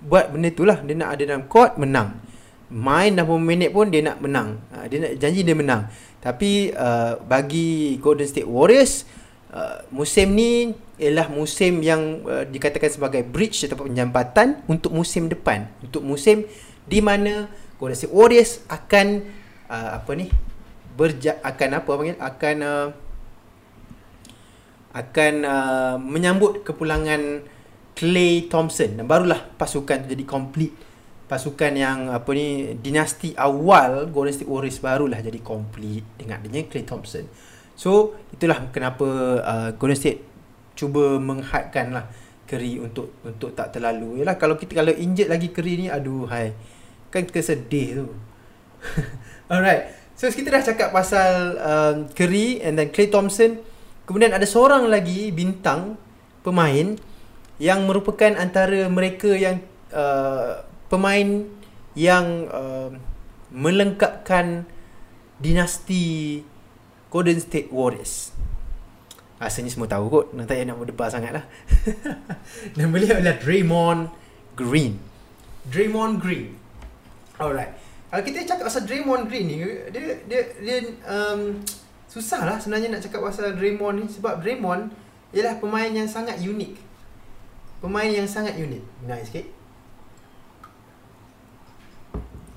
buat 0.04 0.36
benda 0.36 0.52
tu 0.52 0.68
lah. 0.68 0.84
Dia 0.84 0.96
nak 0.98 1.16
ada 1.16 1.24
dalam 1.24 1.48
court 1.48 1.80
menang. 1.80 2.20
Main 2.66 3.16
dah 3.16 3.24
minit 3.38 3.72
pun 3.72 3.88
dia 3.88 4.04
nak 4.04 4.20
menang. 4.20 4.60
Ha, 4.74 4.90
dia 4.92 4.98
nak 5.00 5.12
janji 5.22 5.46
dia 5.46 5.56
menang. 5.56 5.88
Tapi 6.26 6.74
uh, 6.74 7.22
bagi 7.22 8.02
Golden 8.02 8.26
State 8.26 8.50
Warriors 8.50 9.06
uh, 9.54 9.86
musim 9.94 10.34
ni 10.34 10.74
ialah 10.98 11.30
musim 11.30 11.86
yang 11.86 12.26
uh, 12.26 12.50
dikatakan 12.50 12.90
sebagai 12.90 13.22
bridge 13.22 13.70
atau 13.70 13.86
penjambatan 13.86 14.66
untuk 14.66 14.90
musim 14.90 15.30
depan. 15.30 15.70
Untuk 15.86 16.02
musim 16.02 16.50
di 16.90 16.98
mana 16.98 17.46
Golden 17.78 17.94
State 17.94 18.10
Warriors 18.10 18.66
akan 18.66 19.22
uh, 19.70 20.02
apa 20.02 20.12
ni? 20.18 20.34
Berja 20.98 21.38
akan 21.46 21.70
apa 21.78 21.92
panggil? 21.94 22.18
Akan 22.18 22.58
uh, 22.66 22.88
akan 24.98 25.34
uh, 25.46 25.96
menyambut 26.02 26.66
kepulangan 26.66 27.46
Clay 27.94 28.50
Thompson 28.50 28.98
dan 28.98 29.06
barulah 29.06 29.46
pasukan 29.62 30.10
jadi 30.10 30.24
complete 30.26 30.74
pasukan 31.26 31.74
yang 31.74 32.14
apa 32.14 32.30
ni 32.38 32.78
dinasti 32.78 33.34
awal 33.34 34.10
Golden 34.14 34.34
State 34.34 34.50
Warriors 34.50 34.78
barulah 34.78 35.18
jadi 35.22 35.42
complete 35.42 36.06
dengan 36.22 36.42
adanya 36.42 36.66
Clay 36.70 36.86
Thompson. 36.86 37.26
So 37.74 38.14
itulah 38.30 38.70
kenapa 38.70 39.08
uh, 39.42 39.70
Golden 39.76 39.98
State 39.98 40.22
cuba 40.78 41.18
menghypekan 41.18 41.96
lah 41.96 42.06
Curry 42.46 42.78
untuk 42.78 43.18
untuk 43.26 43.58
tak 43.58 43.74
terlalu. 43.74 44.22
Yalah 44.22 44.38
kalau 44.38 44.54
kita 44.54 44.78
kalau 44.78 44.94
injet 44.94 45.26
lagi 45.26 45.50
Curry 45.50 45.86
ni 45.86 45.88
aduh 45.90 46.30
hai. 46.30 46.54
Kan 47.10 47.26
kesedih 47.26 48.06
tu. 48.06 48.08
Alright. 49.52 50.14
So 50.14 50.30
kita 50.30 50.54
dah 50.54 50.64
cakap 50.64 50.94
pasal 50.94 51.58
um, 51.58 51.96
Curry 52.14 52.62
and 52.62 52.78
then 52.78 52.94
Clay 52.94 53.10
Thompson. 53.10 53.60
Kemudian 54.06 54.30
ada 54.30 54.46
seorang 54.46 54.86
lagi 54.86 55.34
bintang 55.34 55.98
pemain 56.46 56.94
yang 57.58 57.90
merupakan 57.90 58.30
antara 58.38 58.86
mereka 58.86 59.34
yang 59.34 59.66
uh, 59.90 60.62
pemain 60.96 61.44
yang 61.92 62.48
uh, 62.48 62.88
melengkapkan 63.52 64.64
dinasti 65.44 66.40
Golden 67.12 67.40
State 67.44 67.68
Warriors. 67.68 68.32
Rasanya 69.36 69.72
semua 69.72 69.92
tahu 69.92 70.08
kot. 70.08 70.26
Nak 70.32 70.48
tak 70.48 70.56
payah 70.56 70.72
nak 70.72 70.80
berdebar 70.80 71.12
sangat 71.12 71.36
lah. 71.36 71.46
Dan 72.80 72.96
beliau 72.96 73.20
adalah 73.20 73.36
Draymond 73.36 74.08
Green. 74.56 74.96
Draymond 75.68 76.24
Green. 76.24 76.56
Alright. 77.36 77.76
Kalau 78.08 78.24
kita 78.24 78.48
cakap 78.48 78.72
pasal 78.72 78.88
Draymond 78.88 79.28
Green 79.28 79.46
ni, 79.52 79.60
dia 79.92 80.24
dia 80.24 80.42
dia 80.64 80.78
um, 81.04 81.60
susah 82.08 82.48
lah 82.48 82.56
sebenarnya 82.64 82.96
nak 82.96 83.04
cakap 83.04 83.20
pasal 83.20 83.52
Draymond 83.60 83.96
ni 84.00 84.06
sebab 84.08 84.40
Draymond 84.40 84.88
ialah 85.36 85.60
pemain 85.60 85.92
yang 85.92 86.08
sangat 86.08 86.40
unik. 86.40 86.80
Pemain 87.84 88.08
yang 88.08 88.28
sangat 88.28 88.56
unik. 88.56 88.84
Naik 89.04 89.28
sikit. 89.28 89.55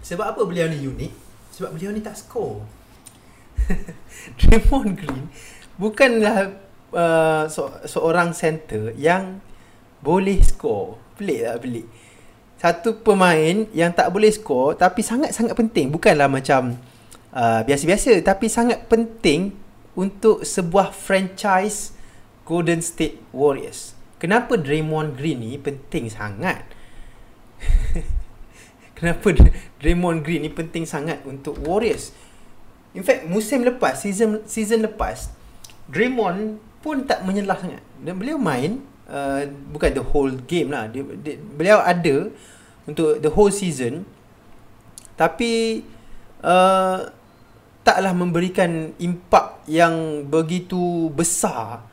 Sebab 0.08 0.24
apa 0.24 0.40
beliau 0.48 0.72
ni 0.72 0.88
unik? 0.88 1.12
Sebab 1.52 1.76
beliau 1.76 1.92
ni 1.92 2.00
tak 2.00 2.16
score. 2.16 2.64
Draymond 4.40 4.96
Green 4.96 5.28
bukanlah 5.76 6.56
uh, 6.96 7.44
so, 7.46 7.68
seorang 7.84 8.32
center 8.32 8.96
yang 8.96 9.44
boleh 10.00 10.40
score. 10.40 10.96
Pelik 11.20 11.44
tak 11.44 11.58
pelik? 11.60 11.86
Satu 12.58 12.90
pemain 13.04 13.68
yang 13.70 13.92
tak 13.94 14.08
boleh 14.10 14.32
score 14.32 14.74
tapi 14.74 15.04
sangat-sangat 15.04 15.52
penting. 15.52 15.92
Bukanlah 15.92 16.26
macam 16.26 16.74
uh, 17.36 17.60
biasa-biasa 17.62 18.18
tapi 18.24 18.48
sangat 18.48 18.88
penting 18.90 19.52
untuk 19.92 20.40
sebuah 20.40 20.90
franchise 20.90 21.92
Golden 22.48 22.80
State 22.80 23.20
Warriors. 23.30 23.92
Kenapa 24.18 24.58
Draymond 24.58 25.14
Green 25.20 25.44
ni 25.44 25.54
penting 25.60 26.10
sangat? 26.10 26.64
Kenapa 28.98 29.30
Draymond 29.80 30.26
Green 30.26 30.42
ni 30.42 30.50
penting 30.50 30.82
sangat 30.82 31.22
untuk 31.22 31.54
Warriors? 31.62 32.10
In 32.92 33.06
fact, 33.06 33.30
musim 33.30 33.62
lepas, 33.62 34.02
season 34.02 34.42
season 34.44 34.82
lepas, 34.82 35.30
Draymond 35.86 36.58
pun 36.82 37.06
tak 37.06 37.22
menyelah 37.22 37.56
sangat. 37.56 37.82
Dan 38.02 38.18
beliau 38.18 38.36
main 38.36 38.82
uh, 39.06 39.46
bukan 39.70 39.90
the 39.94 40.04
whole 40.04 40.34
game 40.50 40.74
lah. 40.74 40.90
Dia, 40.90 41.06
dia, 41.22 41.38
beliau 41.38 41.78
ada 41.78 42.28
untuk 42.84 43.22
the 43.22 43.30
whole 43.30 43.54
season. 43.54 44.02
Tapi 45.14 45.82
uh, 46.42 47.10
taklah 47.86 48.12
memberikan 48.12 48.92
impak 49.00 49.64
yang 49.64 50.26
begitu 50.28 51.08
besar 51.14 51.87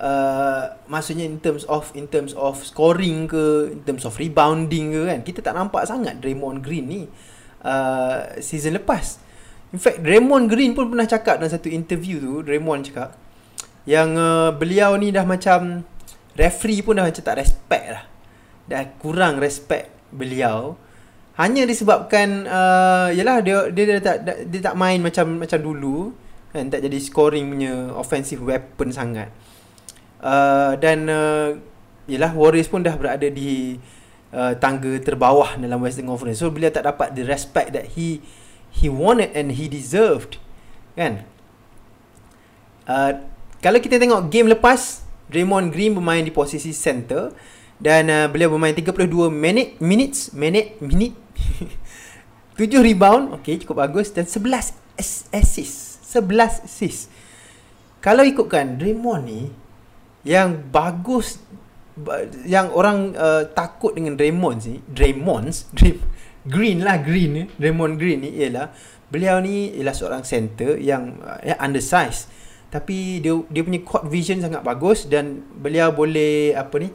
uh, 0.00 0.76
maksudnya 0.88 1.24
in 1.24 1.40
terms 1.40 1.64
of 1.66 1.88
in 1.96 2.06
terms 2.08 2.36
of 2.36 2.60
scoring 2.60 3.28
ke 3.28 3.72
in 3.72 3.80
terms 3.84 4.04
of 4.04 4.12
rebounding 4.16 4.92
ke 4.92 5.02
kan 5.08 5.20
kita 5.24 5.40
tak 5.40 5.56
nampak 5.56 5.84
sangat 5.88 6.20
Draymond 6.20 6.60
Green 6.64 6.86
ni 6.88 7.02
uh, 7.64 8.36
season 8.40 8.76
lepas. 8.76 9.20
In 9.74 9.80
fact 9.82 10.00
Draymond 10.04 10.48
Green 10.48 10.72
pun 10.72 10.92
pernah 10.92 11.08
cakap 11.08 11.42
dalam 11.42 11.52
satu 11.52 11.68
interview 11.72 12.20
tu 12.20 12.32
Draymond 12.44 12.92
cakap 12.92 13.16
yang 13.86 14.18
uh, 14.18 14.50
beliau 14.50 14.98
ni 14.98 15.14
dah 15.14 15.22
macam 15.22 15.86
referee 16.34 16.82
pun 16.82 16.98
dah 16.98 17.06
macam 17.06 17.22
tak 17.22 17.36
respect 17.38 17.86
lah. 17.92 18.04
Dah 18.66 18.82
kurang 18.98 19.38
respect 19.38 19.94
beliau. 20.10 20.74
Hanya 21.36 21.68
disebabkan 21.68 22.48
uh, 22.48 23.08
yalah 23.12 23.44
dia 23.44 23.68
dia, 23.68 23.84
dia 23.84 24.00
tak 24.00 24.24
dia, 24.24 24.34
dia 24.48 24.60
tak 24.72 24.74
main 24.74 24.98
macam 25.04 25.36
macam 25.36 25.60
dulu 25.60 26.16
kan 26.56 26.72
tak 26.72 26.88
jadi 26.88 26.96
scoring 26.96 27.52
punya 27.52 27.92
offensive 27.92 28.40
weapon 28.40 28.88
sangat 28.88 29.28
uh, 30.26 30.74
dan 30.82 31.06
uh, 31.06 31.54
yalah 32.10 32.34
Warriors 32.34 32.66
pun 32.66 32.82
dah 32.82 32.98
berada 32.98 33.30
di 33.30 33.78
uh, 34.34 34.58
tangga 34.58 34.98
terbawah 34.98 35.54
dalam 35.54 35.78
Western 35.78 36.10
Conference. 36.10 36.42
So 36.42 36.50
beliau 36.50 36.74
tak 36.74 36.86
dapat 36.90 37.14
the 37.14 37.22
respect 37.22 37.70
that 37.78 37.94
he 37.94 38.18
he 38.74 38.90
wanted 38.90 39.30
and 39.38 39.54
he 39.54 39.70
deserved 39.70 40.42
kan? 40.98 41.22
Uh, 42.86 43.22
kalau 43.62 43.78
kita 43.82 43.98
tengok 43.98 44.30
game 44.30 44.50
lepas 44.50 45.06
Draymond 45.26 45.74
Green 45.74 45.94
bermain 45.94 46.22
di 46.22 46.30
posisi 46.30 46.70
center 46.70 47.34
dan 47.82 48.06
uh, 48.06 48.26
beliau 48.30 48.54
bermain 48.54 48.72
32 48.72 49.10
minit 49.30 49.76
minutes 49.82 50.30
minute 50.32 50.78
minute 50.78 51.14
7 52.56 52.80
rebound. 52.80 53.34
Okey 53.42 53.60
cukup 53.62 53.84
bagus. 53.84 54.14
Dan 54.14 54.24
11 54.24 54.74
assist 55.34 56.00
11 56.14 56.64
assist. 56.64 57.10
Kalau 58.00 58.22
ikutkan 58.22 58.78
Draymond 58.78 59.22
ni 59.26 59.40
yang 60.26 60.58
bagus 60.74 61.38
yang 62.44 62.74
orang 62.76 63.16
uh, 63.16 63.48
takut 63.54 63.96
dengan 63.96 64.18
Draymond 64.18 64.58
ni, 64.66 64.76
Draymond 64.84 65.48
Green 66.46 66.78
lah 66.84 67.00
Green 67.00 67.30
ni, 67.32 67.42
Draymond 67.56 67.96
Green 67.96 68.26
ni 68.26 68.30
ialah 68.36 68.74
beliau 69.06 69.38
ni 69.40 69.72
ialah 69.78 69.94
seorang 69.94 70.26
center 70.26 70.76
yang 70.76 71.22
uh, 71.22 71.56
undersized 71.62 72.28
tapi 72.66 73.22
dia 73.22 73.38
dia 73.48 73.62
punya 73.62 73.80
court 73.86 74.10
vision 74.10 74.42
sangat 74.42 74.60
bagus 74.66 75.06
dan 75.06 75.46
beliau 75.54 75.94
boleh 75.94 76.52
apa 76.58 76.82
ni 76.82 76.90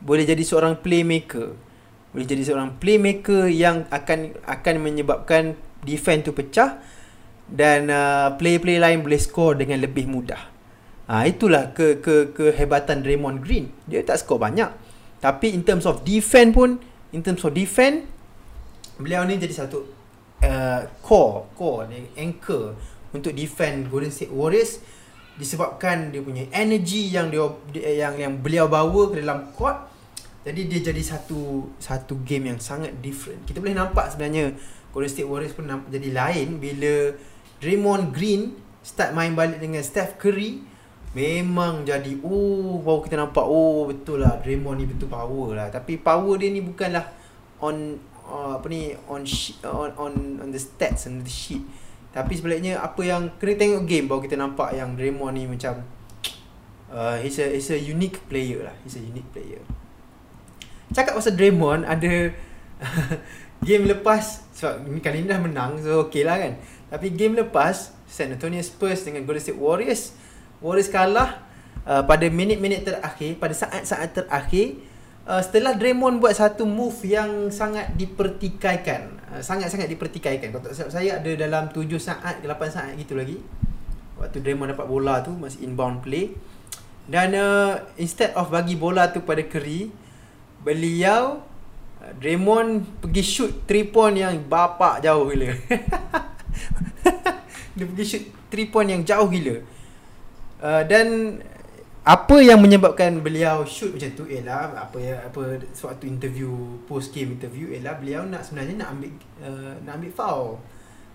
boleh 0.00 0.24
jadi 0.24 0.40
seorang 0.40 0.80
playmaker 0.80 1.52
boleh 2.16 2.24
jadi 2.24 2.42
seorang 2.48 2.80
playmaker 2.80 3.52
yang 3.52 3.84
akan 3.92 4.32
akan 4.48 4.74
menyebabkan 4.80 5.60
defense 5.84 6.24
tu 6.24 6.32
pecah 6.32 6.80
dan 7.48 7.88
uh, 7.88 8.36
player-player 8.36 8.80
lain 8.80 9.00
boleh 9.00 9.20
score 9.20 9.56
dengan 9.56 9.80
lebih 9.80 10.04
mudah. 10.04 10.57
Ha, 11.08 11.24
itulah 11.24 11.72
ke 11.72 12.04
ke 12.04 12.36
kehebatan 12.36 13.00
Draymond 13.00 13.40
Green. 13.40 13.72
Dia 13.88 14.04
tak 14.04 14.20
score 14.20 14.36
banyak. 14.36 14.68
Tapi 15.18 15.56
in 15.56 15.64
terms 15.64 15.88
of 15.88 16.04
defense 16.04 16.52
pun, 16.52 16.78
in 17.16 17.24
terms 17.24 17.42
of 17.42 17.56
defense, 17.56 18.04
beliau 19.00 19.24
ni 19.24 19.40
jadi 19.40 19.64
satu 19.64 19.88
uh, 20.44 20.84
core, 21.00 21.48
core 21.56 21.88
anchor 22.14 22.76
untuk 23.10 23.32
defend 23.32 23.88
Golden 23.88 24.12
State 24.12 24.30
Warriors 24.30 24.84
disebabkan 25.38 26.10
dia 26.10 26.18
punya 26.18 26.50
energy 26.50 27.14
yang 27.14 27.30
dia 27.30 27.46
yang 27.94 28.14
yang 28.18 28.34
beliau 28.42 28.66
bawa 28.66 29.14
ke 29.14 29.22
dalam 29.22 29.54
court. 29.54 29.86
Jadi 30.42 30.66
dia 30.70 30.92
jadi 30.92 31.02
satu 31.02 31.72
satu 31.78 32.20
game 32.26 32.52
yang 32.52 32.58
sangat 32.60 32.94
different. 33.00 33.48
Kita 33.48 33.62
boleh 33.62 33.74
nampak 33.74 34.12
sebenarnya 34.12 34.52
Golden 34.92 35.10
State 35.10 35.28
Warriors 35.28 35.54
pun 35.54 35.64
nampak 35.70 35.88
jadi 35.94 36.10
lain 36.12 36.58
bila 36.60 37.16
Draymond 37.62 38.12
Green 38.12 38.54
start 38.82 39.14
main 39.14 39.34
balik 39.34 39.62
dengan 39.62 39.82
Steph 39.82 40.18
Curry 40.18 40.62
memang 41.18 41.82
jadi 41.82 42.14
oh 42.22 42.78
baru 42.78 43.02
kita 43.02 43.18
nampak 43.18 43.42
oh 43.42 43.90
betul 43.90 44.22
lah 44.22 44.38
Draymond 44.38 44.78
ni 44.78 44.86
betul 44.86 45.10
power 45.10 45.58
lah. 45.58 45.66
Tapi 45.66 45.98
power 45.98 46.38
dia 46.38 46.54
ni 46.54 46.62
bukanlah 46.62 47.02
on 47.58 47.98
uh, 48.30 48.62
apa 48.62 48.66
ni 48.70 48.94
on 49.10 49.26
on 49.66 49.90
on 49.98 50.12
on 50.38 50.48
the 50.54 50.60
stats 50.62 51.10
and 51.10 51.26
the 51.26 51.32
sheet. 51.32 51.66
Tapi 52.14 52.38
sebaliknya 52.38 52.78
apa 52.78 53.02
yang 53.02 53.34
kena 53.42 53.58
tengok 53.58 53.82
game 53.90 54.06
baru 54.06 54.22
kita 54.22 54.38
nampak 54.38 54.78
yang 54.78 54.94
Draymond 54.94 55.34
ni 55.34 55.50
macam 55.50 55.82
uh, 56.94 57.18
he's 57.18 57.42
a 57.42 57.50
he's 57.50 57.68
a 57.74 57.78
unique 57.78 58.22
player 58.30 58.62
lah 58.62 58.74
he's 58.86 58.94
a 58.94 59.02
unique 59.02 59.26
player. 59.34 59.60
Cakap 60.94 61.18
pasal 61.18 61.34
Draymond 61.34 61.82
ada 61.82 62.30
game 63.68 63.90
lepas 63.90 64.46
sebab 64.54 64.86
kali 65.02 65.26
ni 65.26 65.26
dah 65.26 65.42
menang 65.42 65.82
so 65.82 66.06
okey 66.06 66.22
lah 66.22 66.38
kan. 66.38 66.54
Tapi 66.88 67.10
game 67.10 67.34
lepas 67.34 67.98
San 68.08 68.32
Antonio 68.32 68.62
Spurs 68.64 69.04
dengan 69.04 69.26
Golden 69.26 69.42
State 69.42 69.60
Warriors 69.60 70.16
Warriors 70.58 70.90
kalah 70.90 71.38
uh, 71.86 72.02
pada 72.02 72.26
minit-minit 72.26 72.82
terakhir 72.82 73.38
pada 73.38 73.54
saat-saat 73.54 74.10
terakhir 74.10 74.82
uh, 75.24 75.38
setelah 75.38 75.78
Draymond 75.78 76.18
buat 76.18 76.34
satu 76.34 76.66
move 76.66 76.98
yang 77.06 77.48
sangat 77.54 77.94
dipertikaikan 77.94 79.22
uh, 79.30 79.42
sangat-sangat 79.42 79.86
dipertikaikan. 79.86 80.50
Kalau 80.50 80.62
tak 80.66 80.90
saya 80.90 81.22
ada 81.22 81.30
dalam 81.38 81.70
7 81.70 81.86
saat 82.02 82.42
ke 82.42 82.46
8 82.50 82.74
saat 82.74 82.92
gitu 82.98 83.14
lagi 83.14 83.38
waktu 84.18 84.42
Draymond 84.42 84.74
dapat 84.74 84.86
bola 84.90 85.22
tu 85.22 85.30
masih 85.38 85.62
inbound 85.62 86.02
play. 86.02 86.34
Dan 87.08 87.32
uh, 87.32 87.80
instead 87.96 88.36
of 88.36 88.52
bagi 88.52 88.76
bola 88.76 89.08
tu 89.08 89.24
pada 89.24 89.40
Curry 89.40 89.88
beliau 90.60 91.40
uh, 92.02 92.12
Draymond 92.18 92.98
pergi 92.98 93.22
shoot 93.22 93.52
3 93.64 93.94
point 93.94 94.18
yang 94.18 94.34
bapak 94.42 95.06
jauh 95.06 95.30
gila. 95.30 95.54
Dia 97.78 97.84
pergi 97.86 98.04
shoot 98.04 98.24
3 98.50 98.72
point 98.74 98.90
yang 98.90 99.06
jauh 99.06 99.30
gila 99.30 99.77
uh, 100.62 100.82
dan 100.86 101.38
apa 102.08 102.40
yang 102.40 102.64
menyebabkan 102.64 103.20
beliau 103.20 103.68
shoot 103.68 103.92
macam 103.92 104.10
tu 104.16 104.24
ialah 104.24 104.72
apa 104.80 104.96
ya 104.96 105.14
apa 105.28 105.60
suatu 105.76 106.08
interview 106.08 106.80
post 106.88 107.12
game 107.12 107.36
interview 107.36 107.68
ialah 107.76 108.00
beliau 108.00 108.24
nak 108.24 108.48
sebenarnya 108.48 108.80
nak 108.80 108.88
ambil 108.96 109.10
uh, 109.44 109.74
nak 109.84 109.92
ambil 110.00 110.12
foul. 110.16 110.48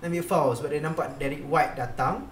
Nak 0.04 0.08
ambil 0.12 0.26
foul 0.28 0.50
sebab 0.54 0.70
dia 0.70 0.82
nampak 0.86 1.08
Derek 1.18 1.44
White 1.50 1.74
datang. 1.80 2.30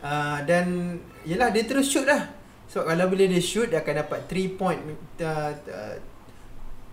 Uh, 0.00 0.40
dan 0.48 0.96
yalah 1.28 1.52
dia 1.52 1.68
terus 1.68 1.86
shoot 1.86 2.08
dah 2.08 2.40
sebab 2.70 2.86
kalau 2.86 3.04
bila 3.10 3.26
dia 3.26 3.42
shoot 3.42 3.66
dia 3.66 3.82
akan 3.82 3.94
dapat 4.06 4.30
3 4.30 4.54
point 4.54 4.80
uh, 5.26 5.50
uh, 5.52 5.96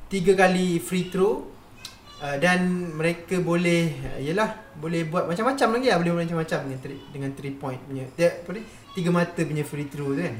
3 0.09 0.33
kali 0.33 0.81
free 0.81 1.13
throw. 1.13 1.53
Uh, 2.17 2.33
dan 2.41 2.65
mereka 2.97 3.37
boleh 3.37 3.93
uh, 3.93 4.17
yalah 4.17 4.57
boleh 4.81 5.05
buat 5.05 5.29
macam-macam 5.29 5.77
lagi 5.77 5.87
lah. 5.93 5.97
Boleh 6.01 6.11
buat 6.17 6.23
macam-macam 6.25 6.59
dengan 6.65 6.79
three, 6.81 7.01
dengan 7.13 7.29
3 7.29 7.61
point 7.61 7.79
punya 7.85 8.09
dia 8.17 8.41
ni 8.49 8.61
tiga 8.97 9.13
mata 9.13 9.37
punya 9.45 9.61
free 9.61 9.85
throw 9.85 10.17
tu 10.17 10.25
kan? 10.25 10.33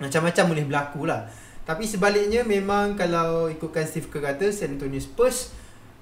Macam-macam 0.00 0.44
boleh 0.56 0.64
berlaku 0.64 1.04
lah. 1.04 1.28
Tapi 1.68 1.84
sebaliknya 1.84 2.40
memang 2.40 2.96
kalau 2.96 3.52
ikutkan 3.52 3.84
Steve 3.84 4.08
Kerr 4.08 4.32
kata 4.32 4.48
San 4.48 4.80
Antonio 4.80 4.96
Spurs 4.96 5.52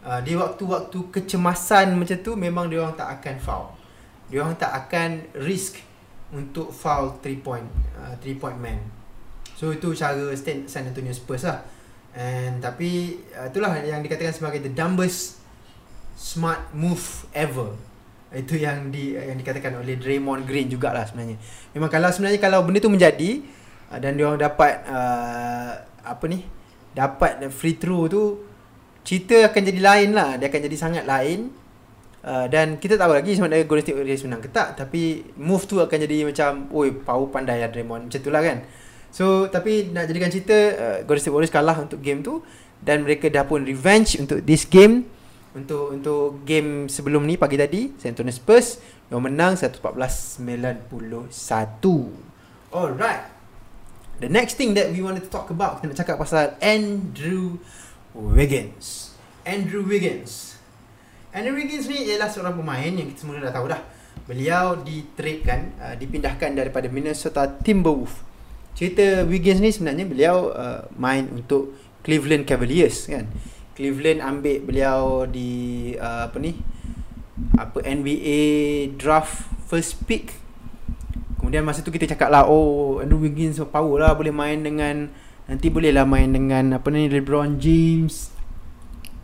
uh, 0.06 0.22
di 0.22 0.38
waktu-waktu 0.38 1.10
kecemasan 1.10 1.98
macam 1.98 2.16
tu 2.22 2.38
memang 2.38 2.70
dia 2.70 2.86
orang 2.86 2.94
tak 2.94 3.10
akan 3.18 3.36
foul. 3.42 3.66
Dia 4.30 4.46
orang 4.46 4.54
tak 4.54 4.70
akan 4.86 5.34
risk 5.42 5.82
untuk 6.30 6.70
foul 6.70 7.18
3 7.18 7.42
point 7.42 7.66
uh, 7.98 8.14
3 8.22 8.38
point 8.38 8.54
man. 8.54 8.78
So 9.58 9.74
itu 9.74 9.90
cara 9.98 10.30
San 10.38 10.86
Antonio 10.86 11.10
Spurs 11.10 11.42
lah. 11.42 11.66
And 12.14 12.62
tapi 12.62 13.18
uh, 13.34 13.50
itulah 13.50 13.74
yang 13.82 14.06
dikatakan 14.06 14.30
sebagai 14.30 14.62
the 14.62 14.70
dumbest 14.70 15.42
smart 16.14 16.70
move 16.70 17.26
ever. 17.34 17.74
Itu 18.28 18.60
yang 18.60 18.92
di 18.92 19.16
yang 19.16 19.40
dikatakan 19.40 19.80
oleh 19.80 19.96
Draymond 19.96 20.44
Green 20.44 20.68
jugalah 20.68 21.08
sebenarnya. 21.08 21.40
Memang 21.72 21.88
kalau 21.88 22.12
sebenarnya 22.12 22.36
kalau 22.36 22.60
benda 22.60 22.78
tu 22.84 22.92
menjadi 22.92 23.40
uh, 23.88 23.98
dan 23.98 24.20
dia 24.20 24.24
orang 24.28 24.40
dapat 24.40 24.84
uh, 24.84 25.72
apa 26.04 26.24
ni? 26.28 26.44
Dapat 26.92 27.48
free 27.48 27.80
throw 27.80 28.04
tu 28.10 28.44
cerita 29.00 29.48
akan 29.48 29.62
jadi 29.64 29.80
lain 29.80 30.08
lah. 30.12 30.36
Dia 30.36 30.52
akan 30.52 30.60
jadi 30.60 30.76
sangat 30.76 31.04
lain. 31.08 31.48
Uh, 32.18 32.44
dan 32.50 32.76
kita 32.76 33.00
tahu 33.00 33.16
lagi 33.16 33.32
ada 33.38 33.56
Golden 33.64 33.84
State 33.86 33.96
Warriors 33.96 34.26
menang 34.26 34.42
ke 34.42 34.50
tak 34.50 34.74
tapi 34.74 35.22
move 35.38 35.64
tu 35.64 35.78
akan 35.78 35.96
jadi 36.02 36.26
macam 36.26 36.66
oi 36.74 36.90
power 36.90 37.30
pandai 37.30 37.62
ya 37.62 37.70
Draymond 37.72 38.12
macam 38.12 38.20
itulah 38.20 38.42
kan. 38.44 38.66
So 39.08 39.48
tapi 39.48 39.88
nak 39.88 40.04
jadikan 40.10 40.28
cerita 40.28 40.56
uh, 40.76 40.98
Golden 41.08 41.22
State 41.22 41.32
Warriors 41.32 41.54
kalah 41.54 41.78
untuk 41.80 42.04
game 42.04 42.20
tu 42.20 42.44
dan 42.84 43.08
mereka 43.08 43.32
dah 43.32 43.48
pun 43.48 43.64
revenge 43.64 44.20
untuk 44.20 44.44
this 44.44 44.68
game 44.68 45.08
untuk 45.56 45.96
untuk 45.96 46.44
game 46.44 46.90
sebelum 46.90 47.24
ni 47.24 47.40
pagi 47.40 47.56
tadi 47.56 47.94
San 47.96 48.12
Antonio 48.12 48.34
Spurs 48.34 48.80
yang 49.08 49.24
menang 49.24 49.56
114-91. 49.56 50.42
Alright. 52.68 53.24
The 54.18 54.28
next 54.28 54.58
thing 54.58 54.74
that 54.74 54.90
we 54.90 55.00
wanted 55.00 55.24
to 55.24 55.30
talk 55.30 55.48
about 55.48 55.80
kita 55.80 55.94
nak 55.94 55.98
cakap 56.02 56.16
pasal 56.20 56.58
Andrew 56.60 57.62
Wiggins. 58.12 59.16
Andrew 59.48 59.86
Wiggins. 59.86 60.58
Andrew 61.32 61.56
Wiggins 61.56 61.88
ni 61.88 62.08
ialah 62.08 62.28
seorang 62.28 62.56
pemain 62.58 62.92
yang 62.92 63.08
kita 63.08 63.24
semua 63.24 63.40
dah 63.40 63.54
tahu 63.54 63.70
dah. 63.70 63.80
Beliau 64.28 64.76
ditradekan, 64.84 65.72
uh, 65.80 65.94
dipindahkan 65.96 66.52
daripada 66.52 66.90
Minnesota 66.92 67.48
Timberwolves 67.48 68.28
cerita 68.78 69.26
Wiggins 69.26 69.58
ni 69.58 69.74
sebenarnya 69.74 70.06
beliau 70.06 70.54
uh, 70.54 70.86
main 70.94 71.26
untuk 71.34 71.74
Cleveland 72.06 72.46
Cavaliers 72.46 73.10
kan. 73.10 73.26
Cleveland 73.78 74.18
ambil 74.18 74.58
beliau 74.58 75.22
di 75.30 75.94
uh, 75.94 76.26
apa 76.26 76.42
ni? 76.42 76.58
Apa 77.54 77.78
NBA 77.86 78.42
draft 78.98 79.46
first 79.70 80.02
pick. 80.10 80.34
Kemudian 81.38 81.62
masa 81.64 81.80
tu 81.80 81.88
kita 81.88 82.04
cakap 82.04 82.28
lah 82.28 82.44
Oh 82.44 83.00
Andrew 83.00 83.24
Wiggins 83.24 83.56
power 83.72 84.04
lah 84.04 84.12
Boleh 84.12 84.34
main 84.34 84.60
dengan 84.60 85.08
Nanti 85.48 85.72
boleh 85.72 85.96
lah 85.96 86.04
main 86.04 86.28
dengan 86.28 86.76
Apa 86.76 86.92
ni 86.92 87.08
LeBron 87.08 87.56
James 87.56 88.28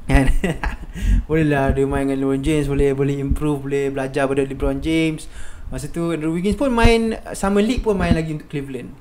Kan 0.08 0.32
Boleh 1.28 1.44
lah 1.44 1.76
dia 1.76 1.84
main 1.84 2.08
dengan 2.08 2.24
LeBron 2.24 2.40
James 2.40 2.64
Boleh 2.64 2.96
boleh 2.96 3.20
improve 3.20 3.68
Boleh 3.68 3.92
belajar 3.92 4.24
pada 4.24 4.40
LeBron 4.40 4.80
James 4.80 5.28
Masa 5.68 5.92
tu 5.92 6.16
Andrew 6.16 6.32
Wiggins 6.32 6.56
pun 6.56 6.72
main 6.72 7.18
Summer 7.36 7.60
League 7.60 7.84
pun 7.84 7.92
main 7.92 8.16
lagi 8.16 8.40
untuk 8.40 8.48
Cleveland 8.48 8.96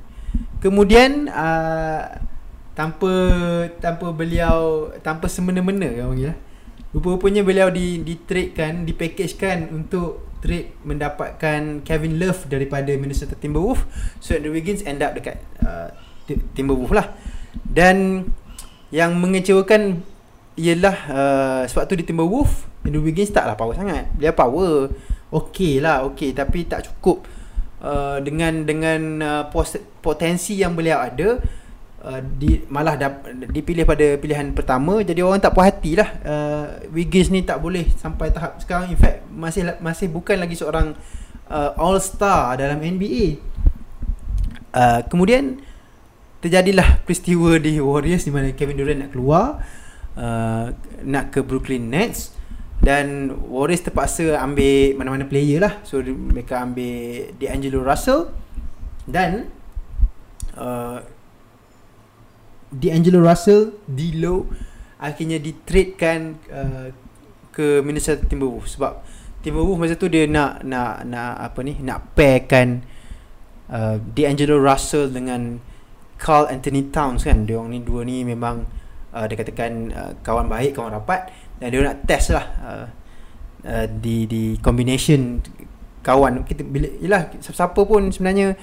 Kemudian 0.60 1.32
uh, 1.32 2.33
Tanpa 2.74 3.14
Tanpa 3.78 4.12
beliau 4.12 4.90
Tanpa 5.06 5.30
semena-mena 5.30 5.90
kan 5.94 6.14
panggil 6.14 6.28
lah 6.34 6.38
Rupa-rupanya 6.94 7.42
beliau 7.42 7.74
di, 7.74 8.02
di 8.06 8.22
trade 8.22 8.54
kan 8.54 8.86
Di 8.86 8.94
package 8.94 9.34
kan 9.38 9.70
Untuk 9.74 10.34
trade 10.44 10.76
mendapatkan 10.84 11.80
Kevin 11.88 12.20
Love 12.20 12.52
daripada 12.52 12.92
Minnesota 13.00 13.40
Timberwolves. 13.40 13.88
So 14.20 14.36
Andrew 14.36 14.52
Wiggins 14.52 14.84
end 14.84 15.00
up 15.00 15.16
dekat 15.16 15.40
uh, 15.64 15.96
Timberwolves 16.52 16.92
lah. 16.92 17.08
Dan 17.64 18.28
yang 18.92 19.16
mengecewakan 19.16 20.04
ialah 20.60 20.98
uh, 21.10 21.62
sebab 21.66 21.88
tu 21.88 21.96
di 21.98 22.06
Timberwolves 22.06 22.68
Andrew 22.84 23.00
Wiggins 23.00 23.32
taklah 23.32 23.56
power 23.56 23.80
sangat. 23.80 24.12
Dia 24.20 24.36
power. 24.36 24.92
Okey 25.32 25.80
lah 25.80 26.04
okey. 26.12 26.36
Tapi 26.36 26.68
tak 26.68 26.92
cukup 26.92 27.24
uh, 27.80 28.20
dengan 28.20 28.68
dengan 28.68 29.02
uh, 29.24 29.44
potensi 30.04 30.60
yang 30.60 30.76
beliau 30.76 31.00
ada 31.00 31.40
Uh, 32.04 32.20
di 32.20 32.60
malah 32.68 33.00
dap, 33.00 33.24
dipilih 33.32 33.88
pada 33.88 34.20
pilihan 34.20 34.52
pertama 34.52 35.00
jadi 35.08 35.24
orang 35.24 35.40
tak 35.40 35.56
puas 35.56 35.72
hati 35.72 35.96
lah. 35.96 36.10
Uh, 36.20 36.66
Wiggins 36.92 37.32
ni 37.32 37.48
tak 37.48 37.64
boleh 37.64 37.88
sampai 37.96 38.28
tahap 38.28 38.60
sekarang. 38.60 38.92
In 38.92 39.00
fact 39.00 39.24
masih 39.32 39.72
masih 39.80 40.12
bukan 40.12 40.36
lagi 40.36 40.60
seorang 40.60 41.00
uh, 41.48 41.72
all 41.80 41.96
star 42.04 42.60
dalam 42.60 42.84
NBA 42.84 43.54
uh, 44.74 45.02
kemudian 45.08 45.62
terjadilah 46.44 47.00
peristiwa 47.08 47.56
di 47.56 47.80
Warriors 47.80 48.28
di 48.28 48.32
mana 48.34 48.52
Kevin 48.52 48.76
Durant 48.76 49.00
nak 49.08 49.12
keluar 49.16 49.64
uh, 50.20 50.76
nak 51.08 51.32
ke 51.32 51.40
Brooklyn 51.40 51.88
Nets 51.88 52.36
dan 52.84 53.32
Warriors 53.48 53.80
terpaksa 53.80 54.36
ambil 54.44 55.00
mana-mana 55.00 55.24
player 55.24 55.64
lah. 55.64 55.80
So 55.88 56.04
mereka 56.04 56.60
ambil 56.68 57.32
D'Angelo 57.40 57.80
Russell 57.80 58.28
dan 59.08 59.48
uh, 60.60 61.00
D'Angelo 62.74 63.22
Russell 63.22 63.78
D'Lo 63.86 64.50
akhirnya 64.98 65.38
ditradekan 65.38 66.42
uh, 66.50 66.88
ke 67.54 67.86
Minnesota 67.86 68.26
Timberwolves. 68.26 68.74
Sebab 68.76 69.06
Timberwolves 69.46 69.78
masa 69.78 69.94
tu 69.94 70.10
dia 70.10 70.26
nak 70.26 70.66
nak 70.66 71.06
nak 71.06 71.38
apa 71.38 71.60
ni 71.62 71.78
nak 71.84 72.18
pairkan 72.18 72.82
uh, 73.70 74.02
D'Angelo 74.02 74.58
Russell 74.58 75.14
dengan 75.14 75.62
Carl 76.18 76.50
Anthony 76.50 76.90
Towns 76.90 77.28
kan. 77.28 77.46
Dia 77.46 77.62
ni 77.68 77.84
dua 77.84 78.02
ni 78.08 78.26
memang 78.26 78.66
uh, 79.14 79.26
dia 79.30 79.36
katakan 79.38 79.72
uh, 79.94 80.12
kawan 80.26 80.50
baik 80.50 80.80
kawan 80.80 80.98
rapat. 80.98 81.30
Dan 81.62 81.70
dia 81.70 81.86
nak 81.86 82.10
test 82.10 82.34
lah 82.34 82.46
uh, 82.64 82.86
uh, 83.70 83.86
di 83.86 84.26
di 84.26 84.58
combination 84.64 85.44
kawan. 86.02 86.48
Kita 86.48 86.66
bila 86.66 86.88
yalah 87.04 87.30
siapa 87.38 87.84
pun 87.86 88.10
sebenarnya 88.10 88.56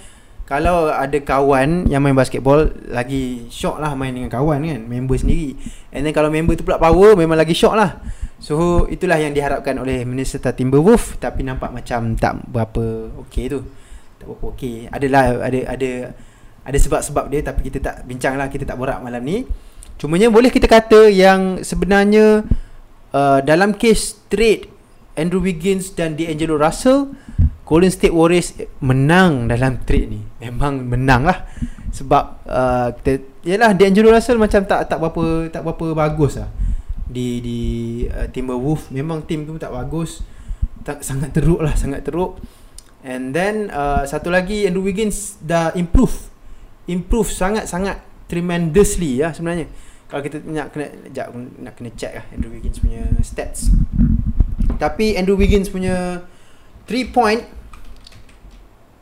kalau 0.50 0.90
ada 0.90 1.14
kawan 1.22 1.86
yang 1.86 2.02
main 2.02 2.10
basketball 2.10 2.66
lagi 2.90 3.46
shock 3.54 3.78
lah 3.78 3.94
main 3.94 4.10
dengan 4.10 4.26
kawan 4.26 4.66
kan 4.66 4.82
member 4.82 5.14
sendiri. 5.14 5.54
And 5.94 6.02
then 6.02 6.10
kalau 6.10 6.26
member 6.26 6.58
tu 6.58 6.66
pula 6.66 6.74
power 6.74 7.14
memang 7.14 7.38
lagi 7.38 7.54
shock 7.54 7.78
lah. 7.78 8.02
So 8.42 8.82
itulah 8.90 9.14
yang 9.22 9.30
diharapkan 9.30 9.78
oleh 9.78 10.02
Minnesota 10.02 10.50
Timberwolves. 10.50 11.22
Tapi 11.22 11.46
nampak 11.46 11.70
macam 11.70 12.18
tak 12.18 12.42
berapa 12.50 13.14
okey 13.22 13.46
tu. 13.46 13.62
Tak 14.18 14.26
berapa 14.26 14.44
okey. 14.50 14.90
Adalah 14.90 15.38
ada 15.38 15.60
ada 15.70 15.90
ada 16.66 16.78
sebab-sebab 16.82 17.30
dia 17.30 17.46
tapi 17.46 17.70
kita 17.70 17.78
tak 17.78 18.02
bincang 18.02 18.34
lah 18.34 18.50
kita 18.50 18.66
tak 18.66 18.74
borak 18.74 18.98
malam 19.06 19.22
ni. 19.22 19.46
Cumanya 20.02 20.34
boleh 20.34 20.50
kita 20.50 20.66
kata 20.66 21.06
yang 21.14 21.62
sebenarnya 21.62 22.42
uh, 23.14 23.38
dalam 23.46 23.70
kes 23.78 24.26
trade 24.26 24.66
Andrew 25.14 25.38
Wiggins 25.38 25.94
dan 25.94 26.18
D'Angelo 26.18 26.58
Russell 26.58 27.14
Golden 27.70 27.94
State 27.94 28.11
Warriors 28.11 28.50
menang 28.83 29.46
dalam 29.46 29.78
trade 29.87 30.11
ni. 30.11 30.18
Memang 30.42 30.83
menang 30.83 31.22
lah. 31.22 31.46
Sebab 31.94 32.42
uh, 32.42 32.90
kita 32.98 33.22
yalah 33.46 33.78
D'Angelo 33.78 34.11
Russell 34.11 34.42
macam 34.42 34.66
tak 34.66 34.90
tak 34.90 34.98
berapa 34.98 35.46
tak 35.54 35.62
berapa 35.62 35.94
bagus 35.94 36.42
lah. 36.42 36.50
Di 37.06 37.38
di 37.38 37.61
uh, 38.11 38.26
Timberwolves 38.26 38.90
memang 38.90 39.22
tim 39.22 39.46
tu 39.46 39.54
tak 39.54 39.70
bagus. 39.70 40.26
Tak 40.83 41.06
sangat 41.06 41.30
teruk 41.30 41.62
lah, 41.62 41.78
sangat 41.78 42.02
teruk. 42.02 42.42
And 43.06 43.30
then 43.30 43.70
uh, 43.70 44.02
satu 44.02 44.35
lagi 44.35 44.66
Andrew 44.66 44.83
Wiggins 44.83 45.38
dah 45.38 45.70
improve. 45.78 46.26
Improve 46.90 47.30
sangat-sangat 47.30 48.02
tremendously 48.26 49.22
ya 49.22 49.30
sebenarnya. 49.30 49.70
Kalau 50.11 50.26
kita 50.26 50.42
nak 50.42 50.74
kena 50.74 50.90
jap 51.14 51.30
nak 51.62 51.78
kena 51.78 51.94
check 51.94 52.18
lah 52.18 52.26
Andrew 52.35 52.50
Wiggins 52.50 52.83
punya 52.83 53.06
stats. 53.22 53.70
Tapi 54.74 55.14
Andrew 55.14 55.38
Wiggins 55.38 55.70
punya 55.70 56.26
3 56.90 57.14
point 57.14 57.60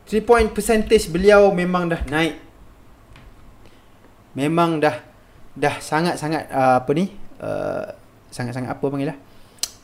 3 0.09 0.25
point 0.25 0.49
percentage 0.49 1.05
beliau 1.13 1.53
memang 1.53 1.85
dah 1.85 2.01
naik. 2.09 2.41
Memang 4.33 4.81
dah 4.81 5.05
dah 5.53 5.77
sangat-sangat 5.77 6.49
uh, 6.49 6.81
apa 6.81 6.91
ni 6.97 7.13
uh, 7.37 7.85
sangat-sangat 8.33 8.73
apa 8.73 8.85
panggil 8.89 9.13
lah 9.13 9.17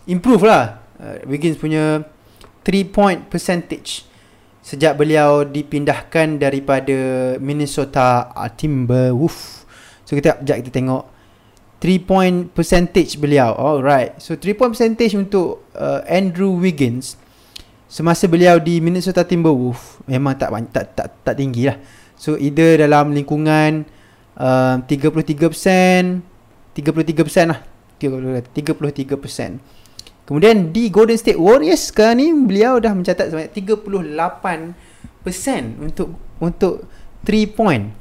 improve 0.10 0.46
lah. 0.46 0.82
Uh, 0.96 1.22
Wiggins 1.28 1.60
punya 1.60 2.02
3 2.64 2.90
point 2.90 3.22
percentage 3.30 4.08
sejak 4.66 4.98
beliau 4.98 5.46
dipindahkan 5.46 6.42
daripada 6.42 6.98
Minnesota 7.38 8.34
Timberwolves. 8.58 9.68
So 10.10 10.18
kita 10.18 10.42
sekejap 10.42 10.58
kita 10.66 10.72
tengok. 10.74 11.04
3 11.84 12.02
point 12.02 12.38
percentage 12.50 13.22
beliau. 13.22 13.54
Alright. 13.54 14.18
So 14.18 14.34
3 14.34 14.58
point 14.58 14.74
percentage 14.74 15.14
untuk 15.14 15.70
uh, 15.78 16.02
Andrew 16.10 16.58
Wiggins 16.58 17.20
semasa 17.86 18.26
beliau 18.26 18.58
di 18.58 18.82
Minnesota 18.82 19.21
Timberwolves 19.24 20.02
memang 20.10 20.34
tak 20.38 20.50
tak 20.74 20.86
tak, 20.98 21.08
tak 21.21 21.36
tinggi 21.38 21.69
lah. 21.69 21.78
So 22.15 22.39
either 22.39 22.80
dalam 22.80 23.12
lingkungan 23.12 23.84
uh, 24.39 24.80
33% 24.88 26.24
33% 26.76 27.52
lah 27.52 27.60
33% 28.00 29.60
Kemudian 30.26 30.74
di 30.74 30.89
Golden 30.89 31.21
State 31.21 31.38
Warriors 31.38 31.93
sekarang 31.93 32.17
ni 32.17 32.34
beliau 32.34 32.82
dah 32.82 32.98
mencatat 32.98 33.30
sebanyak 33.30 33.54
38% 33.54 35.86
untuk 35.86 36.17
untuk 36.41 36.89
3 37.21 37.45
point. 37.54 37.93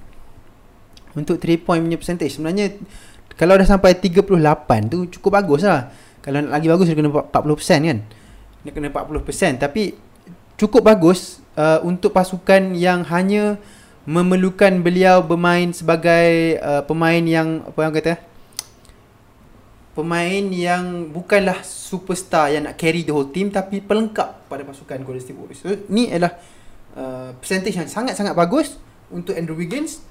Untuk 1.13 1.37
3 1.37 1.61
point 1.61 1.85
punya 1.85 2.01
percentage 2.01 2.33
sebenarnya 2.33 2.81
kalau 3.37 3.61
dah 3.61 3.69
sampai 3.69 4.01
38 4.01 4.25
tu 4.89 5.05
cukup 5.21 5.37
bagus 5.37 5.69
lah. 5.69 5.93
Kalau 6.25 6.41
nak 6.41 6.57
lagi 6.57 6.73
bagus 6.73 6.89
dia 6.89 6.97
kena 6.97 7.13
40% 7.13 7.93
kan 7.93 8.01
dia 8.65 8.73
kena 8.73 8.89
40% 8.89 9.61
tapi 9.61 9.95
cukup 10.57 10.83
bagus 10.83 11.45
uh, 11.55 11.85
untuk 11.85 12.17
pasukan 12.17 12.73
yang 12.73 13.05
hanya 13.07 13.61
memerlukan 14.09 14.81
beliau 14.85 15.21
bermain 15.25 15.73
sebagai 15.73 16.59
uh, 16.61 16.83
pemain 16.85 17.21
yang 17.21 17.65
apa 17.65 17.81
yang 17.81 17.93
kata 17.93 18.15
pemain 19.95 20.45
yang 20.51 21.09
bukanlah 21.15 21.63
superstar 21.63 22.51
yang 22.51 22.67
nak 22.67 22.75
carry 22.75 23.07
the 23.07 23.15
whole 23.15 23.31
team 23.31 23.49
tapi 23.49 23.79
pelengkap 23.79 24.51
pada 24.51 24.67
pasukan 24.67 24.99
Golden 25.07 25.23
State 25.23 25.39
Warriors. 25.39 25.63
So, 25.63 25.71
ni 25.87 26.11
adalah 26.11 26.35
uh, 26.99 27.31
percentage 27.39 27.79
yang 27.79 27.87
sangat-sangat 27.87 28.35
bagus 28.35 28.75
untuk 29.15 29.39
Andrew 29.39 29.55
Wiggins 29.55 30.03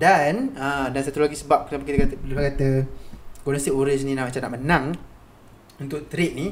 dan 0.00 0.56
uh, 0.56 0.88
dan 0.88 1.00
satu 1.04 1.20
lagi 1.20 1.36
sebab 1.36 1.68
kenapa 1.68 1.84
kita 1.84 1.96
kata 2.08 2.14
kata 2.16 2.70
Golden 3.44 3.60
State 3.60 3.76
Warriors 3.76 4.02
ni 4.08 4.16
nak 4.16 4.32
macam 4.32 4.40
nak 4.40 4.52
menang 4.56 4.84
untuk 5.78 6.08
trade 6.08 6.34
ni 6.34 6.48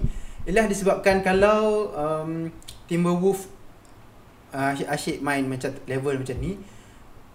Ialah 0.47 0.71
disebabkan 0.71 1.27
kalau 1.27 1.91
um, 1.91 2.55
Timberwolf 2.87 3.51
uh, 4.55 4.73
asyik 4.79 5.19
main 5.19 5.43
macam 5.43 5.75
level 5.91 6.23
macam 6.23 6.37
ni 6.39 6.55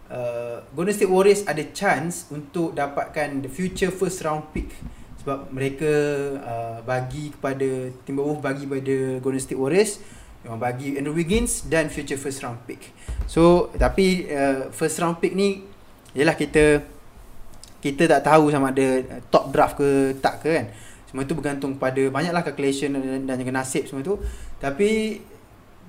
uh, 0.08 0.64
Golden 0.72 0.96
State 0.96 1.12
Warriors 1.12 1.44
ada 1.44 1.60
chance 1.76 2.32
untuk 2.32 2.72
dapatkan 2.72 3.44
the 3.44 3.52
future 3.52 3.92
first 3.92 4.24
round 4.24 4.48
pick 4.56 4.72
sebab 5.20 5.52
mereka 5.52 5.92
uh, 6.40 6.80
bagi 6.88 7.36
kepada 7.36 7.92
Timberwolf 8.08 8.40
bagi 8.40 8.64
kepada 8.64 9.20
Golden 9.20 9.44
State 9.44 9.60
Warriors 9.60 10.00
yang 10.42 10.58
bagi 10.58 10.98
Andrew 10.98 11.14
Wiggins 11.14 11.70
dan 11.70 11.92
future 11.92 12.18
first 12.18 12.42
round 12.42 12.64
pick. 12.64 12.96
So 13.28 13.76
tapi 13.76 14.26
uh, 14.32 14.72
first 14.72 14.98
round 15.04 15.20
pick 15.20 15.36
ni 15.36 15.68
ialah 16.16 16.40
kita 16.40 16.80
kita 17.82 18.08
tak 18.08 18.24
tahu 18.24 18.48
sama 18.54 18.72
ada 18.72 19.04
top 19.28 19.52
draft 19.52 19.76
ke 19.78 20.16
tak 20.24 20.42
ke 20.42 20.50
kan. 20.50 20.68
Semua 21.12 21.28
itu 21.28 21.36
bergantung 21.36 21.76
pada 21.76 22.00
banyaklah 22.08 22.40
calculation 22.48 22.96
dan, 22.96 23.28
dan 23.28 23.36
juga 23.36 23.52
nasib 23.52 23.84
semua 23.84 24.00
itu. 24.00 24.16
Tapi 24.64 25.20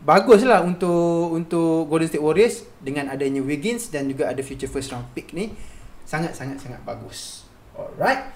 baguslah 0.02 0.66
untuk 0.66 1.30
untuk 1.30 1.86
Golden 1.86 2.10
State 2.10 2.22
Warriors 2.22 2.66
dengan 2.82 3.06
adanya 3.06 3.38
Wiggins 3.38 3.86
dan 3.94 4.10
juga 4.10 4.26
ada 4.26 4.42
future 4.42 4.66
first 4.66 4.90
round 4.90 5.06
pick 5.14 5.30
ni 5.30 5.54
sangat 6.02 6.34
sangat 6.34 6.58
sangat 6.58 6.82
bagus. 6.82 7.46
Alright. 7.78 8.34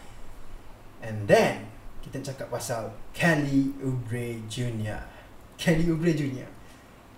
And 1.02 1.26
then 1.26 1.66
kita 2.06 2.22
cakap 2.32 2.54
pasal 2.54 2.94
Kelly 3.10 3.74
Oubre 3.82 4.40
Jr. 4.46 5.02
Kelly 5.58 5.90
Oubre 5.90 6.14
Jr. 6.14 6.48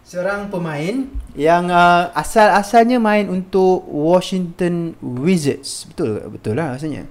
seorang 0.09 0.49
pemain 0.49 1.05
yang 1.37 1.69
uh, 1.69 2.09
asal-asalnya 2.17 2.97
main 2.97 3.29
untuk 3.29 3.85
Washington 3.85 4.97
Wizards. 5.05 5.85
Betul 5.93 6.25
betul 6.33 6.57
lah 6.57 6.73
rasanya. 6.73 7.05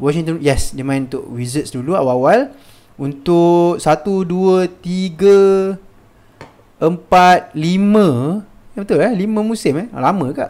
Washington 0.00 0.40
yes, 0.40 0.72
dia 0.72 0.80
main 0.80 1.04
untuk 1.04 1.28
Wizards 1.28 1.70
dulu 1.70 1.92
awal-awal. 1.92 2.56
Untuk 2.96 3.76
1 3.80 3.84
2 3.84 4.68
3 4.80 5.76
4 6.80 7.52
5 7.52 8.72
ya, 8.72 8.78
betul 8.80 8.98
eh? 9.04 9.12
5 9.12 9.28
musim 9.44 9.72
eh? 9.76 9.86
Lama 9.92 10.32
ke? 10.32 10.48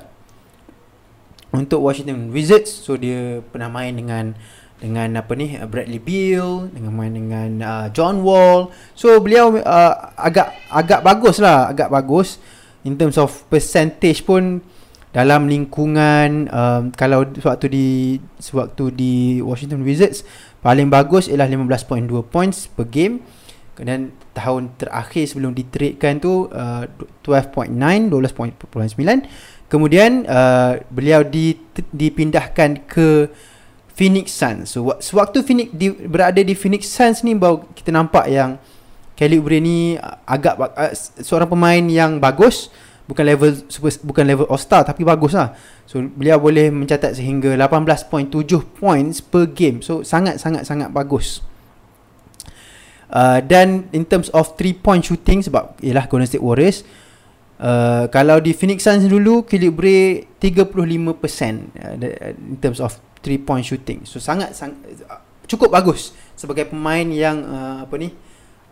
Untuk 1.50 1.82
Washington 1.82 2.30
Wizards 2.30 2.70
so 2.70 2.94
dia 2.94 3.42
pernah 3.50 3.66
main 3.66 3.90
dengan 3.90 4.38
dengan 4.80 5.20
apa 5.20 5.36
ni 5.36 5.58
Bradley 5.60 6.00
Beal 6.00 6.70
dengan 6.72 6.94
main 6.94 7.12
dengan 7.12 7.50
uh, 7.60 7.86
John 7.90 8.22
Wall. 8.22 8.70
So 8.94 9.18
beliau 9.18 9.58
uh, 9.58 9.94
agak 10.14 10.54
agak 10.70 11.02
bagus 11.02 11.36
lah 11.42 11.74
agak 11.74 11.90
bagus. 11.90 12.38
In 12.80 12.96
terms 12.96 13.20
of 13.20 13.44
percentage 13.52 14.24
pun 14.24 14.64
dalam 15.10 15.50
lingkungan 15.50 16.46
um, 16.54 16.82
kalau 16.94 17.26
sewaktu 17.34 17.66
di 17.66 17.88
sewaktu 18.38 18.94
di 18.94 19.14
Washington 19.42 19.82
Wizards 19.82 20.22
paling 20.62 20.86
bagus 20.86 21.26
ialah 21.26 21.50
15.2 21.50 22.06
points 22.30 22.70
per 22.70 22.86
game. 22.86 23.22
Dan 23.80 24.12
tahun 24.36 24.76
terakhir 24.76 25.24
sebelum 25.24 25.56
ditradekan 25.56 26.20
tu 26.20 26.52
uh, 26.52 26.84
12.9 27.24 27.72
12.9 28.12 28.92
kemudian 29.72 30.28
uh, 30.28 30.76
beliau 30.92 31.24
di, 31.24 31.56
dipindahkan 31.88 32.84
ke 32.84 33.32
Phoenix 33.96 34.36
Suns. 34.36 34.76
So 34.76 34.84
sewaktu 35.00 35.40
Phoenix 35.40 35.72
di, 35.72 35.96
berada 35.96 36.44
di 36.44 36.52
Phoenix 36.52 36.92
Suns 36.92 37.24
ni 37.24 37.32
baru 37.32 37.64
kita 37.72 37.88
nampak 37.88 38.28
yang 38.28 38.60
Kelly 39.16 39.40
Oubre 39.40 39.64
ni 39.64 39.96
agak 40.28 40.60
uh, 40.60 40.92
seorang 41.24 41.48
pemain 41.48 41.84
yang 41.88 42.20
bagus 42.20 42.68
bukan 43.10 43.26
level 43.26 43.50
super, 43.66 43.90
bukan 44.06 44.22
level 44.22 44.46
all 44.46 44.62
star 44.62 44.86
tapi 44.86 45.02
bagus 45.02 45.34
lah. 45.34 45.58
So 45.90 45.98
beliau 45.98 46.38
boleh 46.38 46.70
mencatat 46.70 47.18
sehingga 47.18 47.58
18.7 47.58 48.30
points 48.78 49.18
per 49.18 49.50
game. 49.50 49.82
So 49.82 50.06
sangat 50.06 50.38
sangat 50.38 50.70
sangat 50.70 50.94
bagus. 50.94 51.42
Uh, 53.10 53.42
dan 53.42 53.90
in 53.90 54.06
terms 54.06 54.30
of 54.30 54.54
3 54.54 54.78
point 54.78 55.02
shooting 55.02 55.42
sebab 55.42 55.82
ialah 55.82 56.06
Golden 56.06 56.30
State 56.30 56.46
Warriors 56.46 56.86
uh, 57.58 58.06
kalau 58.06 58.38
di 58.38 58.54
Phoenix 58.54 58.86
Suns 58.86 59.02
dulu 59.02 59.42
Oubre 59.42 60.30
35% 60.38 60.70
uh, 60.70 61.98
in 62.38 62.56
terms 62.62 62.78
of 62.78 62.94
3 63.26 63.42
point 63.42 63.66
shooting. 63.66 64.06
So 64.06 64.22
sangat 64.22 64.54
sang, 64.54 64.78
cukup 65.50 65.74
bagus 65.74 66.14
sebagai 66.38 66.70
pemain 66.70 67.04
yang 67.10 67.42
uh, 67.42 67.76
apa 67.82 67.94
ni 67.98 68.14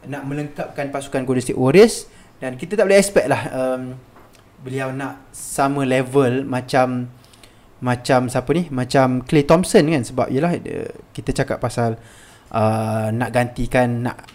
nak 0.07 0.23
melengkapkan 0.25 0.95
pasukan 0.95 1.27
Golden 1.27 1.43
State 1.43 1.59
Warriors 1.59 2.07
dan 2.39 2.55
kita 2.55 2.79
tak 2.79 2.87
boleh 2.87 3.03
expect 3.03 3.27
lah 3.27 3.43
um, 3.51 3.99
beliau 4.63 4.91
nak 4.91 5.31
sama 5.31 5.87
level 5.87 6.43
macam 6.47 7.11
macam 7.79 8.27
siapa 8.27 8.51
ni 8.59 8.67
macam 8.75 9.23
Clay 9.23 9.47
Thompson 9.47 9.87
kan 9.87 10.03
sebab 10.03 10.27
yalah 10.35 10.59
kita 11.15 11.31
cakap 11.31 11.63
pasal 11.63 11.95
uh, 12.51 13.09
nak 13.15 13.31
gantikan 13.31 14.03
nak 14.03 14.27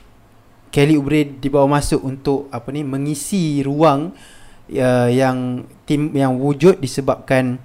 Kelly 0.73 0.97
Oubre 0.97 1.27
dibawa 1.37 1.77
masuk 1.77 2.01
untuk 2.01 2.49
apa 2.49 2.73
ni 2.73 2.81
mengisi 2.81 3.61
ruang 3.61 4.15
uh, 4.73 5.09
yang 5.11 5.67
tim 5.85 6.09
yang 6.15 6.39
wujud 6.39 6.81
disebabkan 6.81 7.61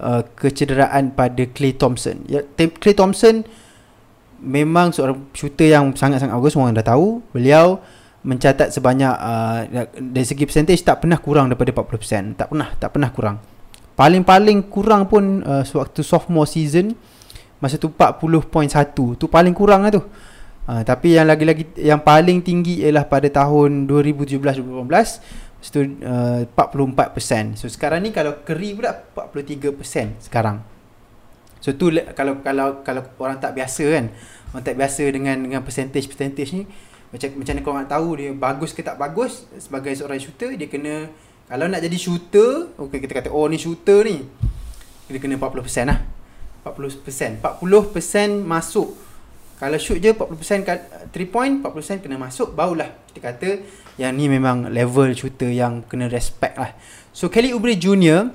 uh, 0.00 0.24
kecederaan 0.38 1.12
pada 1.12 1.44
Clay 1.50 1.76
Thompson. 1.76 2.24
Ya, 2.24 2.40
Clay 2.56 2.96
Thompson 2.96 3.44
memang 4.40 4.94
seorang 4.94 5.28
shooter 5.36 5.76
yang 5.76 5.92
sangat-sangat 5.92 6.32
bagus 6.32 6.56
orang 6.56 6.78
dah 6.78 6.88
tahu. 6.88 7.20
Beliau 7.36 7.82
mencatat 8.28 8.68
sebanyak 8.68 9.14
uh, 9.16 9.60
dari 9.96 10.26
segi 10.28 10.44
percentage 10.44 10.84
tak 10.84 11.00
pernah 11.00 11.16
kurang 11.16 11.48
daripada 11.48 11.72
40%. 11.72 12.36
Tak 12.36 12.52
pernah, 12.52 12.68
tak 12.76 12.90
pernah 12.92 13.08
kurang. 13.08 13.36
Paling-paling 13.96 14.68
kurang 14.68 15.08
pun 15.08 15.40
uh, 15.40 15.64
sewaktu 15.64 16.04
sophomore 16.04 16.44
season 16.44 16.92
masa 17.56 17.80
tu 17.80 17.88
40.1. 17.88 18.68
Tu 19.16 19.26
paling 19.26 19.56
kurang 19.56 19.88
lah 19.88 19.90
tu. 19.90 20.04
Uh, 20.68 20.84
tapi 20.84 21.16
yang 21.16 21.24
lagi-lagi 21.24 21.64
yang 21.80 22.04
paling 22.04 22.44
tinggi 22.44 22.84
ialah 22.84 23.08
pada 23.08 23.32
tahun 23.32 23.88
2017-2018 23.88 25.48
Lepas 25.58 25.74
tu 25.74 25.82
uh, 25.82 26.46
44%. 26.54 27.58
So 27.58 27.66
sekarang 27.66 28.06
ni 28.06 28.14
kalau 28.14 28.46
Curry 28.46 28.78
pula 28.78 28.94
43% 29.10 30.22
sekarang. 30.30 30.62
So 31.58 31.74
tu 31.74 31.90
kalau 32.14 32.38
kalau 32.46 32.86
kalau 32.86 33.02
orang 33.18 33.42
tak 33.42 33.58
biasa 33.58 33.84
kan. 33.90 34.06
Orang 34.54 34.62
tak 34.62 34.78
biasa 34.78 35.02
dengan 35.10 35.34
dengan 35.34 35.60
percentage-percentage 35.66 36.50
ni 36.54 36.62
macam 37.08 37.28
macam 37.40 37.52
mana 37.56 37.62
korang 37.64 37.78
nak 37.84 37.90
tahu 37.90 38.08
dia 38.20 38.30
bagus 38.36 38.70
ke 38.76 38.84
tak 38.84 39.00
bagus 39.00 39.48
sebagai 39.56 39.96
seorang 39.96 40.20
shooter 40.20 40.52
dia 40.54 40.68
kena 40.68 41.08
kalau 41.48 41.64
nak 41.64 41.80
jadi 41.80 41.96
shooter 41.96 42.76
okey 42.76 43.00
kita 43.00 43.12
kata 43.16 43.28
oh 43.32 43.48
ni 43.48 43.56
shooter 43.56 44.04
ni 44.04 44.28
dia 45.08 45.18
kena 45.18 45.40
40% 45.40 45.88
lah. 45.88 45.98
40% 46.68 47.40
40% 47.40 48.44
masuk. 48.44 48.92
Kalau 49.58 49.78
shoot 49.80 49.98
je 49.98 50.12
40% 50.12 51.10
3 51.10 51.10
point 51.32 51.52
40% 51.64 52.04
kena 52.04 52.20
masuk 52.20 52.52
barulah 52.52 52.92
kita 53.10 53.18
kata 53.24 53.48
yang 53.98 54.14
ni 54.14 54.30
memang 54.30 54.70
level 54.70 55.10
shooter 55.16 55.50
yang 55.50 55.82
kena 55.88 56.06
respect 56.06 56.54
lah. 56.60 56.76
So 57.10 57.32
Kelly 57.32 57.56
Oubre 57.56 57.74
Jr 57.74 58.30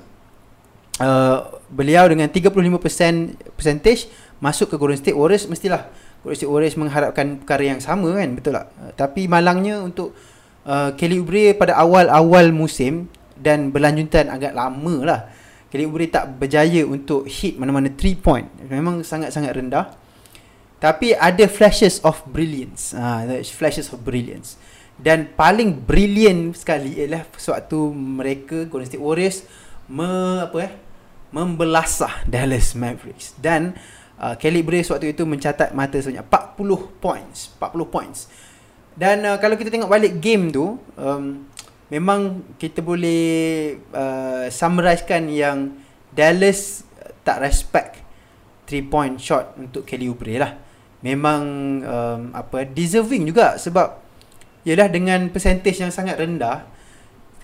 uh, 1.00 1.38
beliau 1.70 2.04
dengan 2.10 2.28
35% 2.28 3.54
percentage 3.56 4.10
masuk 4.42 4.74
ke 4.74 4.76
Golden 4.76 4.98
State 5.00 5.16
Warriors 5.16 5.48
mestilah 5.48 5.88
State 6.32 6.48
Warriors 6.48 6.80
mengharapkan 6.80 7.36
perkara 7.44 7.76
yang 7.76 7.80
sama 7.84 8.16
kan 8.16 8.32
betul 8.32 8.56
tak? 8.56 8.66
Uh, 8.80 8.92
tapi 8.96 9.28
malangnya 9.28 9.84
untuk 9.84 10.16
uh, 10.64 10.96
Kelly 10.96 11.20
Oubre 11.20 11.52
pada 11.52 11.76
awal-awal 11.76 12.48
musim 12.56 13.12
dan 13.36 13.68
berlanjutan 13.68 14.32
agak 14.32 14.56
lama 14.56 14.96
lah. 15.04 15.20
Kelly 15.68 15.84
Oubre 15.84 16.08
tak 16.08 16.40
berjaya 16.40 16.88
untuk 16.88 17.28
hit 17.28 17.60
mana-mana 17.60 17.92
3 17.92 18.24
point. 18.24 18.48
Memang 18.70 19.04
sangat-sangat 19.04 19.52
rendah. 19.52 19.92
Tapi 20.80 21.12
ada 21.12 21.44
flashes 21.50 22.00
of 22.00 22.24
brilliance. 22.24 22.96
Uh, 22.96 23.42
flashes 23.44 23.92
of 23.92 24.00
brilliance. 24.00 24.56
Dan 24.94 25.34
paling 25.34 25.74
brilliant 25.82 26.54
sekali 26.54 26.94
ialah 27.02 27.26
sewaktu 27.34 27.90
mereka 27.92 28.64
Golden 28.70 28.86
State 28.86 29.02
Warriors 29.02 29.42
me, 29.90 30.40
apa 30.40 30.56
eh 30.62 30.72
membelasah 31.34 32.22
Dallas 32.30 32.78
Mavericks. 32.78 33.34
Dan 33.34 33.74
uh, 34.24 34.34
Kelly 34.40 34.64
Bray 34.64 34.80
sewaktu 34.80 35.12
itu 35.12 35.28
mencatat 35.28 35.76
mata 35.76 36.00
sebanyak 36.00 36.24
40 36.24 37.04
points, 37.04 37.52
40 37.60 37.84
points. 37.92 38.32
Dan 38.96 39.28
uh, 39.28 39.36
kalau 39.36 39.60
kita 39.60 39.68
tengok 39.68 39.92
balik 39.92 40.24
game 40.24 40.48
tu, 40.48 40.80
um, 40.96 41.44
memang 41.92 42.40
kita 42.56 42.80
boleh 42.80 43.76
uh, 43.92 44.48
summarizekan 44.48 45.28
yang 45.28 45.84
Dallas 46.14 46.86
tak 47.26 47.42
respect 47.42 47.98
3 48.68 48.92
point 48.92 49.20
shot 49.20 49.56
untuk 49.60 49.84
Kelly 49.84 50.08
Oubre 50.08 50.38
lah 50.38 50.52
memang 51.04 51.42
um, 51.84 52.32
apa 52.32 52.64
deserving 52.64 53.28
juga 53.28 53.60
sebab 53.60 54.00
ialah 54.64 54.88
dengan 54.88 55.28
percentage 55.28 55.84
yang 55.84 55.92
sangat 55.92 56.16
rendah 56.16 56.64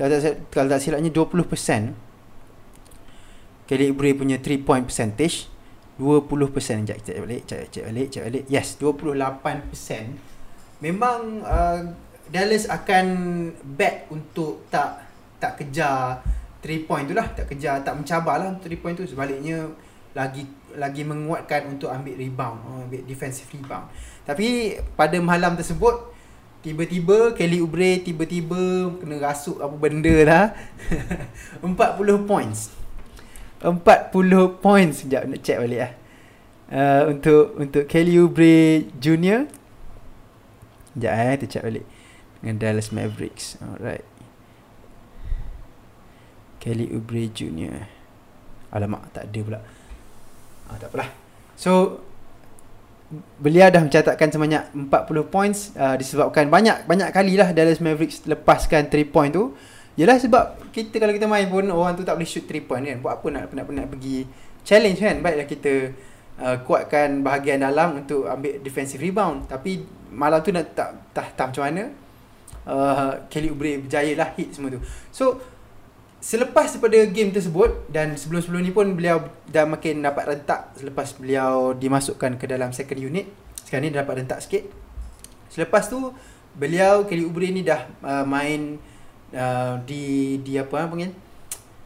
kalau 0.01 0.17
tak, 0.17 0.49
kalau 0.49 0.73
tak 0.73 0.81
silapnya 0.81 1.13
20% 1.13 3.69
Kelly 3.69 3.93
Oubre 3.93 4.17
punya 4.17 4.41
3 4.41 4.65
point 4.65 4.85
percentage 4.85 5.49
20% 6.01 6.89
Sekejap 6.89 6.99
cek 7.05 7.17
balik 7.21 7.43
Cek 7.45 7.63
cek 7.69 7.85
balik 7.93 8.09
Cek 8.09 8.23
balik 8.25 8.45
Yes 8.49 8.81
28% 8.81 10.81
Memang 10.81 11.45
uh, 11.45 11.81
Dallas 12.33 12.65
akan 12.73 13.07
Bet 13.77 14.09
untuk 14.09 14.65
Tak 14.73 15.05
Tak 15.37 15.61
kejar 15.61 16.25
3 16.65 16.89
point 16.89 17.05
tu 17.05 17.13
lah 17.13 17.29
Tak 17.37 17.53
kejar 17.53 17.85
Tak 17.85 18.01
mencabar 18.01 18.41
lah 18.41 18.57
Untuk 18.57 18.73
3 18.73 18.81
point 18.81 18.97
tu 18.97 19.05
Sebaliknya 19.05 19.69
Lagi 20.17 20.49
lagi 20.77 21.03
menguatkan 21.03 21.67
untuk 21.71 21.91
ambil 21.91 22.15
rebound, 22.15 22.59
oh, 22.67 22.79
ambil 22.87 23.03
defensive 23.07 23.49
rebound. 23.51 23.91
Tapi 24.23 24.79
pada 24.95 25.19
malam 25.19 25.59
tersebut 25.59 26.15
tiba-tiba 26.61 27.33
Kelly 27.35 27.65
Oubre 27.65 28.05
tiba-tiba 28.05 28.93
kena 29.01 29.17
rasuk 29.19 29.59
apa 29.59 29.75
benda 29.75 30.15
lah. 30.23 30.45
40 31.65 32.27
points. 32.31 32.71
40 33.61 34.65
points 34.65 35.05
sekejap 35.05 35.23
nak 35.29 35.41
check 35.45 35.59
balik 35.61 35.81
lah. 35.85 35.93
Uh, 36.71 37.03
untuk 37.13 37.45
untuk 37.61 37.85
Kelly 37.85 38.17
Oubre 38.17 38.89
Junior. 38.97 39.45
Sekejap 40.97 41.13
eh 41.13 41.33
kita 41.37 41.47
check 41.47 41.65
balik. 41.69 41.87
Dengan 42.41 42.57
Dallas 42.57 42.89
Mavericks. 42.89 43.61
Alright. 43.61 44.07
Kelly 46.61 46.89
Oubre 46.93 47.29
Junior. 47.29 47.85
Alamak 48.73 49.13
tak 49.13 49.29
ada 49.29 49.41
pula. 49.45 49.61
Ah, 50.71 50.77
tak 50.81 50.89
apalah. 50.95 51.11
So 51.61 52.01
beliau 53.43 53.67
dah 53.75 53.83
mencatatkan 53.83 54.31
sebanyak 54.31 54.71
40 54.71 55.35
points 55.35 55.75
uh, 55.75 55.99
disebabkan 55.99 56.47
banyak 56.47 56.87
banyak 56.87 57.11
kalilah 57.11 57.51
Dallas 57.51 57.83
Mavericks 57.83 58.23
lepaskan 58.25 58.89
3 58.89 59.11
point 59.11 59.35
tu. 59.35 59.53
Yalah 59.99 60.17
sebab 60.23 60.71
kita 60.71 61.03
kalau 61.03 61.11
kita 61.11 61.27
main 61.27 61.51
pun 61.51 61.67
orang 61.67 61.99
tu 61.99 62.07
tak 62.07 62.15
boleh 62.15 62.29
shoot 62.29 62.47
3 62.47 62.67
point 62.67 62.83
kan. 62.87 62.99
Buat 63.03 63.21
apa 63.21 63.27
nak 63.31 63.43
nak 63.55 63.89
pergi 63.91 64.27
challenge 64.63 64.99
kan. 65.03 65.17
Baiklah 65.19 65.47
kita 65.51 65.73
uh, 66.41 66.57
kuatkan 66.63 67.21
bahagian 67.27 67.63
dalam 67.65 68.05
untuk 68.07 68.31
ambil 68.31 68.63
defensive 68.63 69.03
rebound. 69.03 69.51
Tapi 69.51 69.83
malam 70.15 70.41
tu 70.43 70.55
nak 70.55 70.73
tak 70.75 70.91
tak, 71.15 71.27
tak 71.35 71.47
macam 71.53 71.65
mana. 71.67 71.83
uh, 72.71 73.13
Kelly 73.33 73.51
Oubre 73.51 73.83
berjaya 73.83 74.13
lah 74.15 74.31
hit 74.37 74.55
semua 74.55 74.71
tu. 74.75 74.81
So 75.11 75.41
selepas 76.21 76.69
daripada 76.77 77.01
game 77.09 77.33
tersebut 77.33 77.89
dan 77.89 78.13
sebelum-sebelum 78.13 78.61
ni 78.61 78.73
pun 78.77 78.93
beliau 78.93 79.25
dah 79.49 79.65
makin 79.65 80.05
dapat 80.05 80.37
rentak 80.37 80.77
selepas 80.77 81.17
beliau 81.17 81.73
dimasukkan 81.73 82.37
ke 82.37 82.45
dalam 82.45 82.71
second 82.77 83.01
unit. 83.01 83.27
Sekarang 83.65 83.89
ni 83.89 83.91
dah 83.93 84.05
dapat 84.05 84.25
rentak 84.25 84.45
sikit. 84.45 84.69
Selepas 85.51 85.91
tu 85.91 85.99
beliau 86.55 87.09
Kelly 87.09 87.25
Oubre 87.27 87.49
ni 87.51 87.65
dah 87.65 87.89
uh, 88.05 88.25
main 88.29 88.79
uh, 89.35 89.81
di 89.85 90.37
di 90.43 90.57
apa 90.59 90.87
panggil 90.87 91.13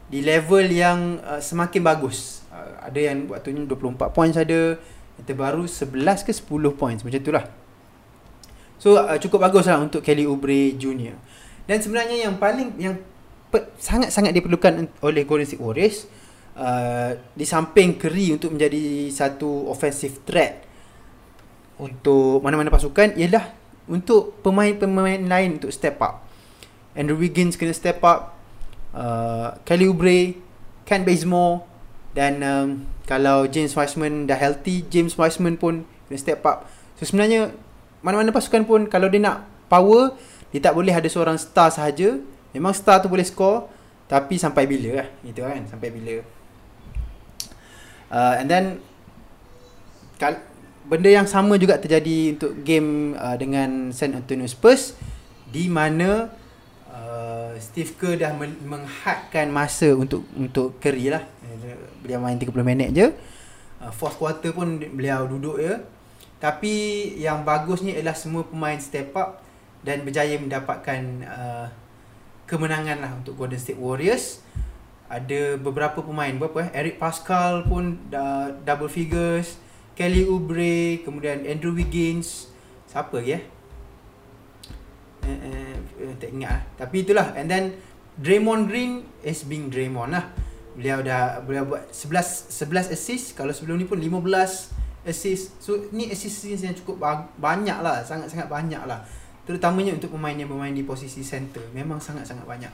di 0.05 0.21
level 0.21 0.65
yang 0.69 1.17
uh, 1.21 1.41
semakin 1.41 1.81
bagus. 1.81 2.45
Uh, 2.53 2.85
ada 2.85 2.99
yang 3.01 3.25
waktu 3.29 3.57
ni 3.57 3.65
24 3.65 4.13
points 4.13 4.37
ada, 4.37 4.77
yang 5.17 5.25
terbaru 5.25 5.65
11 5.65 6.27
ke 6.27 6.31
10 6.31 6.45
points 6.77 7.01
macam 7.01 7.19
itulah. 7.19 7.45
So 8.77 9.01
uh, 9.01 9.17
cukup 9.17 9.49
bagus 9.49 9.65
lah 9.65 9.81
untuk 9.81 10.05
Kelly 10.05 10.29
Oubre 10.29 10.77
Jr. 10.77 11.17
Dan 11.65 11.77
sebenarnya 11.81 12.29
yang 12.29 12.37
paling 12.37 12.77
yang 12.77 12.95
sangat-sangat 13.79 14.35
diperlukan 14.35 14.99
oleh 15.01 15.23
Golden 15.23 15.47
State 15.47 15.63
Warriors 15.63 16.05
uh, 16.59 17.15
di 17.33 17.45
samping 17.47 17.95
Curry 17.95 18.35
untuk 18.35 18.51
menjadi 18.53 19.09
satu 19.09 19.71
offensive 19.71 20.21
threat 20.27 20.61
untuk 21.79 22.43
mana-mana 22.43 22.71
pasukan 22.71 23.15
ialah 23.15 23.51
untuk 23.87 24.43
pemain-pemain 24.43 25.23
lain 25.23 25.59
untuk 25.59 25.71
step 25.71 25.97
up. 26.03 26.24
Andrew 26.95 27.19
Wiggins 27.19 27.59
kena 27.59 27.75
step 27.75 27.99
up, 28.01 28.33
uh, 28.95 29.59
Kelly 29.67 29.91
Oubre, 29.91 30.39
Ken 30.87 31.03
Bazemore 31.03 31.67
dan 32.15 32.39
um, 32.41 32.67
kalau 33.05 33.45
James 33.45 33.75
Wiseman 33.75 34.25
dah 34.25 34.39
healthy, 34.39 34.87
James 34.87 35.13
Wiseman 35.13 35.59
pun 35.59 35.83
kena 36.07 36.17
step 36.17 36.41
up. 36.47 36.65
So 36.95 37.03
sebenarnya 37.03 37.51
mana-mana 37.99 38.31
pasukan 38.31 38.63
pun 38.63 38.87
kalau 38.87 39.11
dia 39.11 39.19
nak 39.19 39.43
power, 39.67 40.15
dia 40.55 40.63
tak 40.63 40.73
boleh 40.77 40.95
ada 40.95 41.09
seorang 41.11 41.35
star 41.35 41.67
sahaja. 41.67 42.15
Memang 42.55 42.71
star 42.71 43.03
tu 43.03 43.11
boleh 43.11 43.27
score 43.27 43.67
Tapi 44.07 44.39
sampai 44.39 44.63
bila 44.63 45.03
lah. 45.03 45.07
Itu 45.27 45.43
kan 45.43 45.67
Sampai 45.67 45.91
bila. 45.91 46.23
Uh, 48.07 48.33
And 48.39 48.47
then 48.47 48.65
kal- 50.15 50.39
Benda 50.87 51.11
yang 51.11 51.27
sama 51.27 51.59
juga 51.59 51.75
terjadi 51.75 52.39
Untuk 52.39 52.63
game 52.63 53.17
uh, 53.19 53.35
Dengan 53.35 53.91
San 53.91 54.15
Antonio 54.15 54.47
Spurs. 54.47 54.95
Di 55.51 55.67
mana 55.67 56.31
uh, 57.55 57.63
Steve 57.63 57.95
Kerr 57.95 58.19
dah 58.19 58.35
menghadkan 58.67 59.47
masa 59.47 59.95
Untuk 59.95 60.27
Untuk 60.35 60.75
Curry 60.83 61.07
lah 61.15 61.23
Beliau 62.03 62.19
main 62.19 62.35
30 62.35 62.51
minit 62.67 62.91
je 62.91 63.07
uh, 63.79 63.91
Fourth 63.95 64.19
quarter 64.19 64.51
pun 64.51 64.75
Beliau 64.75 65.23
duduk 65.23 65.63
je 65.63 65.79
Tapi 66.43 66.73
Yang 67.15 67.39
bagusnya 67.47 67.95
Ialah 67.95 68.13
semua 68.19 68.43
pemain 68.43 68.77
step 68.77 69.15
up 69.15 69.39
Dan 69.79 70.03
berjaya 70.03 70.35
mendapatkan 70.35 71.01
uh, 71.23 71.67
kemenangan 72.45 73.01
lah 73.01 73.11
untuk 73.17 73.35
Golden 73.35 73.59
State 73.59 73.77
Warriors. 73.77 74.41
Ada 75.05 75.57
beberapa 75.61 76.01
pemain 76.01 76.33
berapa 76.33 76.65
eh? 76.65 76.69
Eric 76.73 76.97
Pascal 76.97 77.65
pun 77.65 77.97
dah 78.09 78.53
double 78.65 78.89
figures. 78.89 79.61
Kelly 79.93 80.25
Oubre, 80.25 81.05
kemudian 81.05 81.45
Andrew 81.45 81.73
Wiggins. 81.73 82.49
Siapa 82.89 83.21
lagi 83.21 83.41
eh? 83.41 83.43
Eh, 85.25 85.75
eh 86.05 86.15
tak 86.21 86.29
ingat 86.31 86.49
lah. 86.53 86.61
Tapi 86.85 86.95
itulah. 87.01 87.27
And 87.33 87.49
then 87.49 87.75
Draymond 88.21 88.69
Green 88.69 89.03
is 89.25 89.43
being 89.43 89.73
Draymond 89.73 90.13
lah. 90.13 90.29
Beliau 90.77 91.01
dah 91.01 91.41
beliau 91.41 91.65
buat 91.65 91.89
11 91.89 92.53
11 92.53 92.93
assist. 92.93 93.33
Kalau 93.33 93.51
sebelum 93.51 93.81
ni 93.81 93.89
pun 93.89 93.97
15 93.97 95.09
assist. 95.09 95.57
So 95.59 95.89
ni 95.89 96.13
assist 96.13 96.45
yang 96.45 96.77
cukup 96.77 97.01
banyak 97.41 97.77
lah. 97.81 98.05
Sangat-sangat 98.05 98.47
banyak 98.47 98.83
lah 98.85 99.03
terutamanya 99.45 99.93
untuk 99.93 100.17
pemain 100.17 100.33
yang 100.33 100.49
bermain 100.49 100.73
di 100.73 100.81
posisi 100.81 101.21
center 101.21 101.61
memang 101.71 102.01
sangat-sangat 102.01 102.43
banyak 102.43 102.73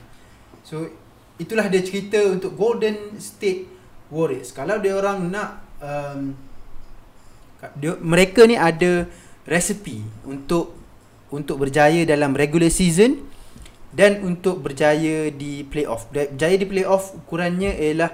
so 0.64 0.88
itulah 1.36 1.68
dia 1.68 1.84
cerita 1.84 2.16
untuk 2.32 2.56
Golden 2.56 3.20
State 3.20 3.68
Warriors 4.08 4.56
kalau 4.56 4.80
dia 4.80 4.96
orang 4.96 5.28
nak 5.28 5.60
um, 5.84 6.32
dia, 7.76 7.94
mereka 8.00 8.48
ni 8.48 8.56
ada 8.56 9.06
resepi 9.44 10.02
untuk 10.26 10.81
untuk 11.32 11.64
berjaya 11.64 12.04
dalam 12.04 12.36
regular 12.36 12.68
season 12.68 13.24
dan 13.92 14.20
untuk 14.20 14.60
berjaya 14.60 15.32
di 15.32 15.64
playoff. 15.64 16.06
Berjaya 16.12 16.56
di 16.60 16.68
playoff 16.68 17.16
ukurannya 17.16 17.72
ialah 17.72 18.12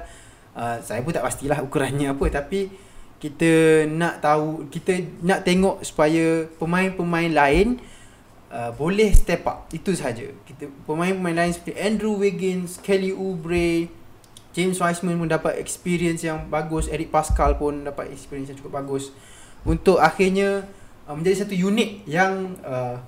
uh, 0.55 0.77
saya 0.81 1.03
pun 1.03 1.13
tak 1.13 1.27
pastilah 1.27 1.59
ukurannya 1.63 2.15
apa 2.15 2.27
tapi 2.31 2.71
kita 3.19 3.85
nak 3.91 4.23
tahu 4.23 4.71
kita 4.71 5.03
nak 5.27 5.43
tengok 5.43 5.83
supaya 5.83 6.47
pemain-pemain 6.63 7.31
lain 7.35 7.83
uh, 8.55 8.71
boleh 8.75 9.11
step 9.11 9.43
up. 9.51 9.67
Itu 9.75 9.95
saja 9.99 10.31
kita 10.47 10.71
pemain-pemain 10.87 11.47
lain 11.47 11.53
seperti 11.55 11.75
Andrew 11.75 12.15
Wiggins, 12.15 12.79
Kelly 12.79 13.11
Oubre, 13.11 13.91
James 14.55 14.79
Wiseman 14.79 15.19
pun 15.19 15.31
dapat 15.31 15.59
experience 15.59 16.23
yang 16.23 16.47
bagus, 16.47 16.87
Eric 16.91 17.11
Pascal 17.11 17.59
pun 17.59 17.87
dapat 17.87 18.11
experience 18.15 18.55
yang 18.55 18.59
cukup 18.59 18.83
bagus. 18.83 19.11
Untuk 19.67 19.99
akhirnya 19.99 20.67
uh, 21.09 21.15
menjadi 21.17 21.49
satu 21.49 21.57
unit 21.57 22.05
yang 22.05 22.53
uh, 22.61 23.01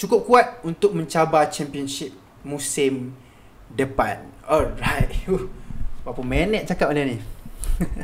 cukup 0.00 0.24
kuat 0.24 0.46
untuk 0.64 0.96
mencabar 0.96 1.52
championship 1.52 2.16
musim 2.40 3.12
depan. 3.68 4.24
Alright. 4.48 5.12
Uh, 6.00 6.16
berapa 6.16 6.24
minit 6.24 6.64
cakap 6.64 6.96
benda 6.96 7.12
ni? 7.12 7.20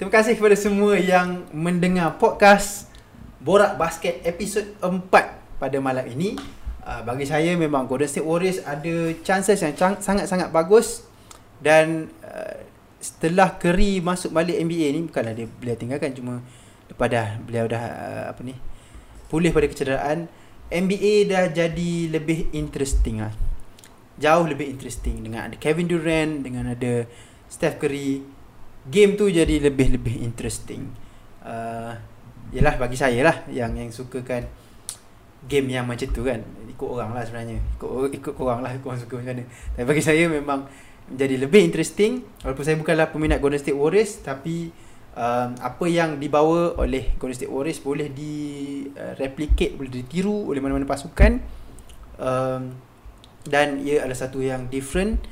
Terima 0.00 0.08
kasih 0.08 0.32
kepada 0.32 0.56
semua 0.56 0.96
yang 0.96 1.44
mendengar 1.52 2.16
podcast 2.16 2.88
Borak 3.36 3.76
Basket 3.76 4.24
episod 4.24 4.64
4 4.80 4.88
pada 5.60 5.76
malam 5.76 6.08
ini. 6.08 6.40
Uh, 6.80 7.04
bagi 7.04 7.28
saya 7.28 7.52
memang 7.52 7.84
Golden 7.84 8.08
State 8.08 8.24
Warriors 8.24 8.64
ada 8.64 9.12
chances 9.20 9.60
yang 9.60 9.76
sangat-sangat 9.76 10.48
bagus 10.48 11.04
dan 11.60 12.08
uh, 12.24 12.64
setelah 12.96 13.60
Curry 13.60 14.00
masuk 14.00 14.32
balik 14.32 14.56
NBA 14.56 14.96
ni 14.96 15.00
bukanlah 15.04 15.36
dia 15.36 15.48
beliau 15.60 15.76
tinggalkan 15.76 16.16
cuma 16.16 16.40
lepas 16.90 17.08
dah 17.08 17.38
beliau 17.40 17.70
dah 17.70 17.82
uh, 17.82 18.24
apa 18.34 18.40
ni 18.42 18.58
pulih 19.30 19.54
pada 19.54 19.70
kecederaan 19.70 20.26
NBA 20.70 21.26
dah 21.26 21.50
jadi 21.50 22.14
lebih 22.14 22.54
interesting 22.54 23.18
lah. 23.26 23.34
Jauh 24.22 24.46
lebih 24.46 24.70
interesting. 24.70 25.18
Dengan 25.26 25.50
ada 25.50 25.56
Kevin 25.58 25.90
Durant 25.90 26.46
dengan 26.46 26.70
ada 26.70 27.10
Steph 27.50 27.82
Curry 27.82 28.22
game 28.86 29.18
tu 29.18 29.26
jadi 29.26 29.58
lebih-lebih 29.58 30.22
interesting. 30.22 30.94
Uh, 31.42 31.98
Yelah 32.50 32.74
bagi 32.82 32.98
saya 32.98 33.22
lah 33.22 33.46
Yang 33.46 33.72
yang 33.78 33.90
suka 33.94 34.18
kan 34.26 34.42
Game 35.46 35.70
yang 35.70 35.86
macam 35.90 36.06
tu 36.10 36.22
kan. 36.22 36.38
Ikut 36.70 36.86
orang 36.86 37.14
lah 37.14 37.26
sebenarnya. 37.26 37.58
Ikut, 37.78 38.14
ikut 38.14 38.34
orang 38.38 38.62
lah 38.62 38.70
Korang 38.78 38.98
suka 39.02 39.18
macam 39.18 39.34
mana. 39.34 39.44
Tapi 39.74 39.86
bagi 39.86 40.02
saya 40.06 40.30
memang 40.30 40.70
Menjadi 41.10 41.34
lebih 41.42 41.66
interesting. 41.66 42.22
Walaupun 42.46 42.62
saya 42.62 42.78
bukanlah 42.78 43.10
peminat 43.10 43.42
Golden 43.42 43.58
State 43.58 43.74
Warriors 43.74 44.22
Tapi 44.22 44.70
um, 45.16 45.48
Apa 45.58 45.86
yang 45.88 46.18
dibawa 46.18 46.74
oleh 46.78 47.14
Golden 47.16 47.36
State 47.36 47.52
Warriors 47.52 47.80
Boleh 47.82 48.10
di 48.12 48.32
uh, 48.94 49.14
Replicate 49.16 49.74
Boleh 49.74 49.90
ditiru 49.90 50.50
Oleh 50.50 50.60
mana-mana 50.62 50.86
pasukan. 50.86 51.40
Um, 52.20 52.74
Dan 53.46 53.80
ia 53.80 54.04
adalah 54.04 54.18
satu 54.18 54.44
yang 54.44 54.68
different. 54.68 55.22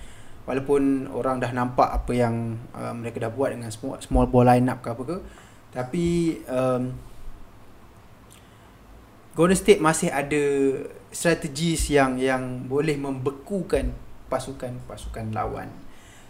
Walaupun 0.49 1.12
orang 1.12 1.43
dah 1.43 1.53
nampak 1.53 1.93
Apa 1.93 2.12
yang 2.16 2.57
uh, 2.72 2.97
Mereka 2.97 3.20
dah 3.20 3.31
buat 3.31 3.53
dengan 3.53 3.68
Small, 3.68 4.01
small 4.01 4.26
ball 4.31 4.49
line 4.49 4.66
up 4.70 4.81
ke 4.81 4.89
apa 4.95 5.03
ke. 5.05 5.16
Tapi 5.68 6.07
um, 6.49 6.97
Golden 9.39 9.55
State 9.55 9.79
masih 9.79 10.11
ada 10.11 10.43
strategis 11.14 11.95
yang 11.95 12.18
yang 12.18 12.66
boleh 12.66 12.99
membekukan 12.99 13.95
pasukan-pasukan 14.26 15.31
lawan. 15.31 15.70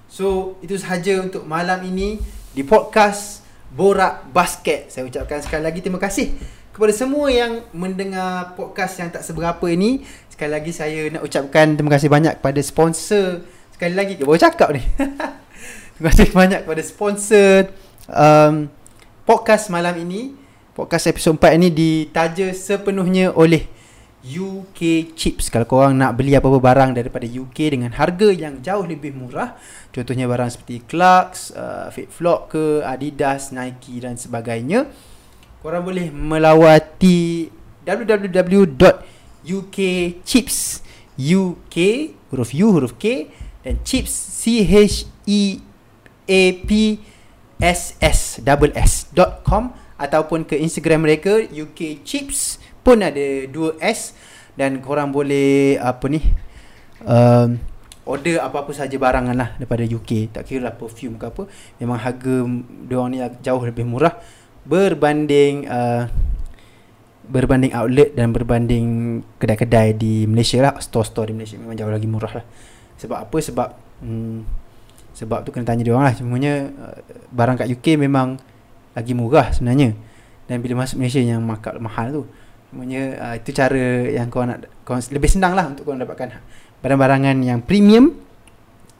So, 0.08 0.56
itu 0.64 0.80
sahaja 0.80 1.20
untuk 1.20 1.44
malam 1.44 1.84
ini 1.84 2.16
di 2.56 2.64
podcast 2.64 3.44
Borak 3.68 4.32
Basket. 4.32 4.88
Saya 4.88 5.04
ucapkan 5.04 5.44
sekali 5.44 5.60
lagi 5.60 5.84
terima 5.84 6.00
kasih 6.00 6.32
kepada 6.72 6.96
semua 6.96 7.28
yang 7.28 7.60
mendengar 7.76 8.56
podcast 8.56 8.96
yang 8.96 9.12
tak 9.12 9.20
seberapa 9.20 9.68
ini. 9.68 10.08
Sekali 10.32 10.56
lagi 10.56 10.72
saya 10.72 11.12
nak 11.12 11.28
ucapkan 11.28 11.76
terima 11.76 11.92
kasih 11.92 12.08
banyak 12.08 12.40
kepada 12.40 12.60
sponsor. 12.64 13.44
Sekali 13.76 13.92
lagi, 13.92 14.16
dia 14.16 14.24
baru 14.24 14.40
cakap 14.40 14.72
ni. 14.72 14.80
terima 16.00 16.08
kasih 16.14 16.30
banyak 16.32 16.60
kepada 16.64 16.82
sponsor 16.86 17.54
um, 18.08 18.70
podcast 19.26 19.66
malam 19.68 19.98
ini 19.98 20.30
podcast 20.72 21.10
episod 21.10 21.34
4 21.36 21.58
ini 21.58 21.68
ditaja 21.74 22.54
sepenuhnya 22.54 23.34
oleh 23.34 23.66
UK 24.22 25.14
Chips. 25.14 25.46
Kalau 25.50 25.66
korang 25.66 25.94
nak 25.94 26.18
beli 26.18 26.34
apa-apa 26.34 26.58
barang 26.58 26.90
daripada 26.98 27.22
UK 27.26 27.78
dengan 27.78 27.94
harga 27.94 28.28
yang 28.34 28.58
jauh 28.58 28.82
lebih 28.82 29.14
murah, 29.14 29.54
contohnya 29.94 30.26
barang 30.26 30.50
seperti 30.50 30.82
Clarks, 30.86 31.54
uh, 31.54 31.86
FitFlop 31.94 32.50
ke, 32.50 32.82
Adidas, 32.82 33.54
Nike 33.54 34.02
dan 34.02 34.18
sebagainya, 34.18 34.90
korang 35.62 35.86
boleh 35.86 36.10
melawati 36.10 37.50
www.ukchips 37.86 38.98
UK 41.18 41.76
huruf 42.30 42.54
U 42.54 42.66
huruf 42.76 42.94
K 43.00 43.26
dan 43.66 43.82
chips 43.82 44.12
C 44.12 44.62
H 44.62 45.08
E 45.26 45.58
A 46.30 46.42
P 46.62 47.02
S 47.58 47.98
S 47.98 48.38
double 48.38 48.70
S 48.78 49.10
dot 49.10 49.42
com 49.42 49.74
ataupun 49.98 50.46
ke 50.46 50.54
Instagram 50.54 51.02
mereka 51.02 51.42
UK 51.42 52.06
Chips 52.06 52.57
pun 52.88 53.04
ada 53.04 53.44
2S 53.52 54.16
dan 54.56 54.80
korang 54.80 55.12
boleh 55.12 55.76
apa 55.76 56.08
ni 56.08 56.24
um, 57.04 57.60
order 58.08 58.40
apa-apa 58.40 58.72
saja 58.72 58.96
barangan 58.96 59.36
lah 59.36 59.52
daripada 59.60 59.84
UK 59.84 60.32
tak 60.32 60.48
kira 60.48 60.72
lah 60.72 60.72
perfume 60.72 61.20
ke 61.20 61.28
apa. 61.28 61.44
Memang 61.76 62.00
harga 62.00 62.48
dia 62.88 63.04
ni 63.12 63.20
jauh 63.44 63.60
lebih 63.60 63.84
murah 63.84 64.16
berbanding 64.64 65.68
uh, 65.68 66.08
berbanding 67.28 67.76
outlet 67.76 68.16
dan 68.16 68.32
berbanding 68.32 69.20
kedai-kedai 69.36 69.92
di 69.92 70.24
Malaysia 70.24 70.64
lah. 70.64 70.80
Store-store 70.80 71.28
di 71.28 71.34
Malaysia 71.36 71.60
memang 71.60 71.76
jauh 71.76 71.92
lagi 71.92 72.08
murah 72.08 72.40
lah. 72.40 72.44
Sebab 72.96 73.18
apa? 73.28 73.36
Sebab 73.36 73.68
hmm, 74.00 74.38
sebab 75.12 75.44
tu 75.44 75.52
kena 75.52 75.68
tanya 75.68 75.84
dia 75.84 75.92
orang 75.92 76.08
lah. 76.08 76.16
Semuanya 76.16 76.72
uh, 76.72 76.96
barang 77.36 77.60
kat 77.60 77.68
UK 77.68 78.00
memang 78.00 78.40
lagi 78.96 79.12
murah 79.12 79.52
sebenarnya. 79.52 79.92
Dan 80.48 80.64
bila 80.64 80.88
masuk 80.88 80.96
Malaysia 81.04 81.20
yang 81.20 81.44
makak 81.44 81.76
mahal 81.76 82.08
tu 82.08 82.24
semuanya 82.68 83.02
uh, 83.16 83.34
itu 83.40 83.50
cara 83.56 84.12
yang 84.12 84.28
kau 84.28 84.44
nak 84.44 84.68
kau 84.84 85.00
lebih 85.12 85.30
senang 85.30 85.56
lah 85.56 85.68
untuk 85.68 85.88
kau 85.88 85.96
dapatkan 85.96 86.36
barang-barangan 86.84 87.36
yang 87.40 87.64
premium 87.64 88.12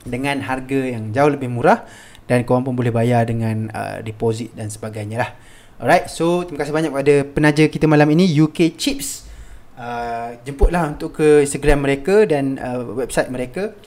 dengan 0.09 0.41
harga 0.45 0.89
yang 0.89 1.13
jauh 1.13 1.29
lebih 1.29 1.53
murah 1.53 1.85
dan 2.25 2.45
kau 2.49 2.61
pun 2.61 2.73
boleh 2.73 2.93
bayar 2.93 3.29
dengan 3.29 3.69
uh, 3.73 4.01
deposit 4.01 4.53
dan 4.57 4.73
sebagainya 4.73 5.21
lah 5.21 5.31
Alright, 5.79 6.11
so 6.11 6.43
terima 6.43 6.59
kasih 6.67 6.75
banyak 6.75 6.91
kepada 6.91 7.15
penaja 7.23 7.65
kita 7.71 7.87
malam 7.87 8.11
ini 8.11 8.27
UK 8.27 8.75
Chips. 8.75 9.31
Uh, 9.79 10.35
jemputlah 10.43 10.91
untuk 10.91 11.15
ke 11.15 11.47
Instagram 11.47 11.87
mereka 11.87 12.27
dan 12.27 12.59
uh, 12.59 12.83
website 12.99 13.31
mereka. 13.31 13.79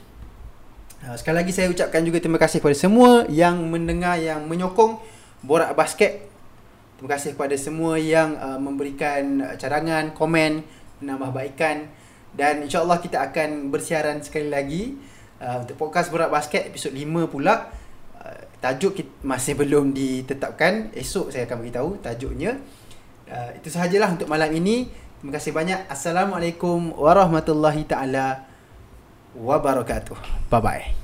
Uh, 1.04 1.12
sekali 1.20 1.44
lagi 1.44 1.52
saya 1.52 1.68
ucapkan 1.68 2.00
juga 2.00 2.16
terima 2.16 2.40
kasih 2.40 2.64
kepada 2.64 2.72
semua 2.80 3.28
yang 3.28 3.60
mendengar 3.68 4.16
yang 4.16 4.48
menyokong 4.48 5.04
Borak 5.44 5.76
Basket. 5.76 6.31
Terima 7.02 7.18
kasih 7.18 7.34
kepada 7.34 7.58
semua 7.58 7.98
yang 7.98 8.38
uh, 8.38 8.62
memberikan 8.62 9.42
cadangan, 9.58 10.14
komen, 10.14 10.62
menambahbaikan 11.02 11.90
dan 12.30 12.62
insya-Allah 12.62 13.02
kita 13.02 13.26
akan 13.26 13.74
bersiaran 13.74 14.22
sekali 14.22 14.46
lagi 14.46 14.94
uh, 15.42 15.66
untuk 15.66 15.74
podcast 15.82 16.14
Borak 16.14 16.30
Basket 16.30 16.70
episod 16.70 16.94
5 16.94 17.26
pula. 17.26 17.82
Tajuk 18.62 18.94
kita 18.94 19.10
masih 19.26 19.58
belum 19.58 19.90
ditetapkan. 19.90 20.94
Esok 20.94 21.34
saya 21.34 21.50
akan 21.50 21.58
beritahu 21.66 21.98
tajuknya. 21.98 22.62
Uh, 23.26 23.50
itu 23.58 23.66
sahajalah 23.66 24.14
untuk 24.14 24.30
malam 24.30 24.54
ini. 24.54 24.86
Terima 25.18 25.34
kasih 25.34 25.50
banyak. 25.50 25.90
Assalamualaikum 25.90 26.94
warahmatullahi 26.94 27.82
taala 27.82 28.46
wabarakatuh. 29.34 30.46
Bye 30.46 30.62
bye 30.62 31.01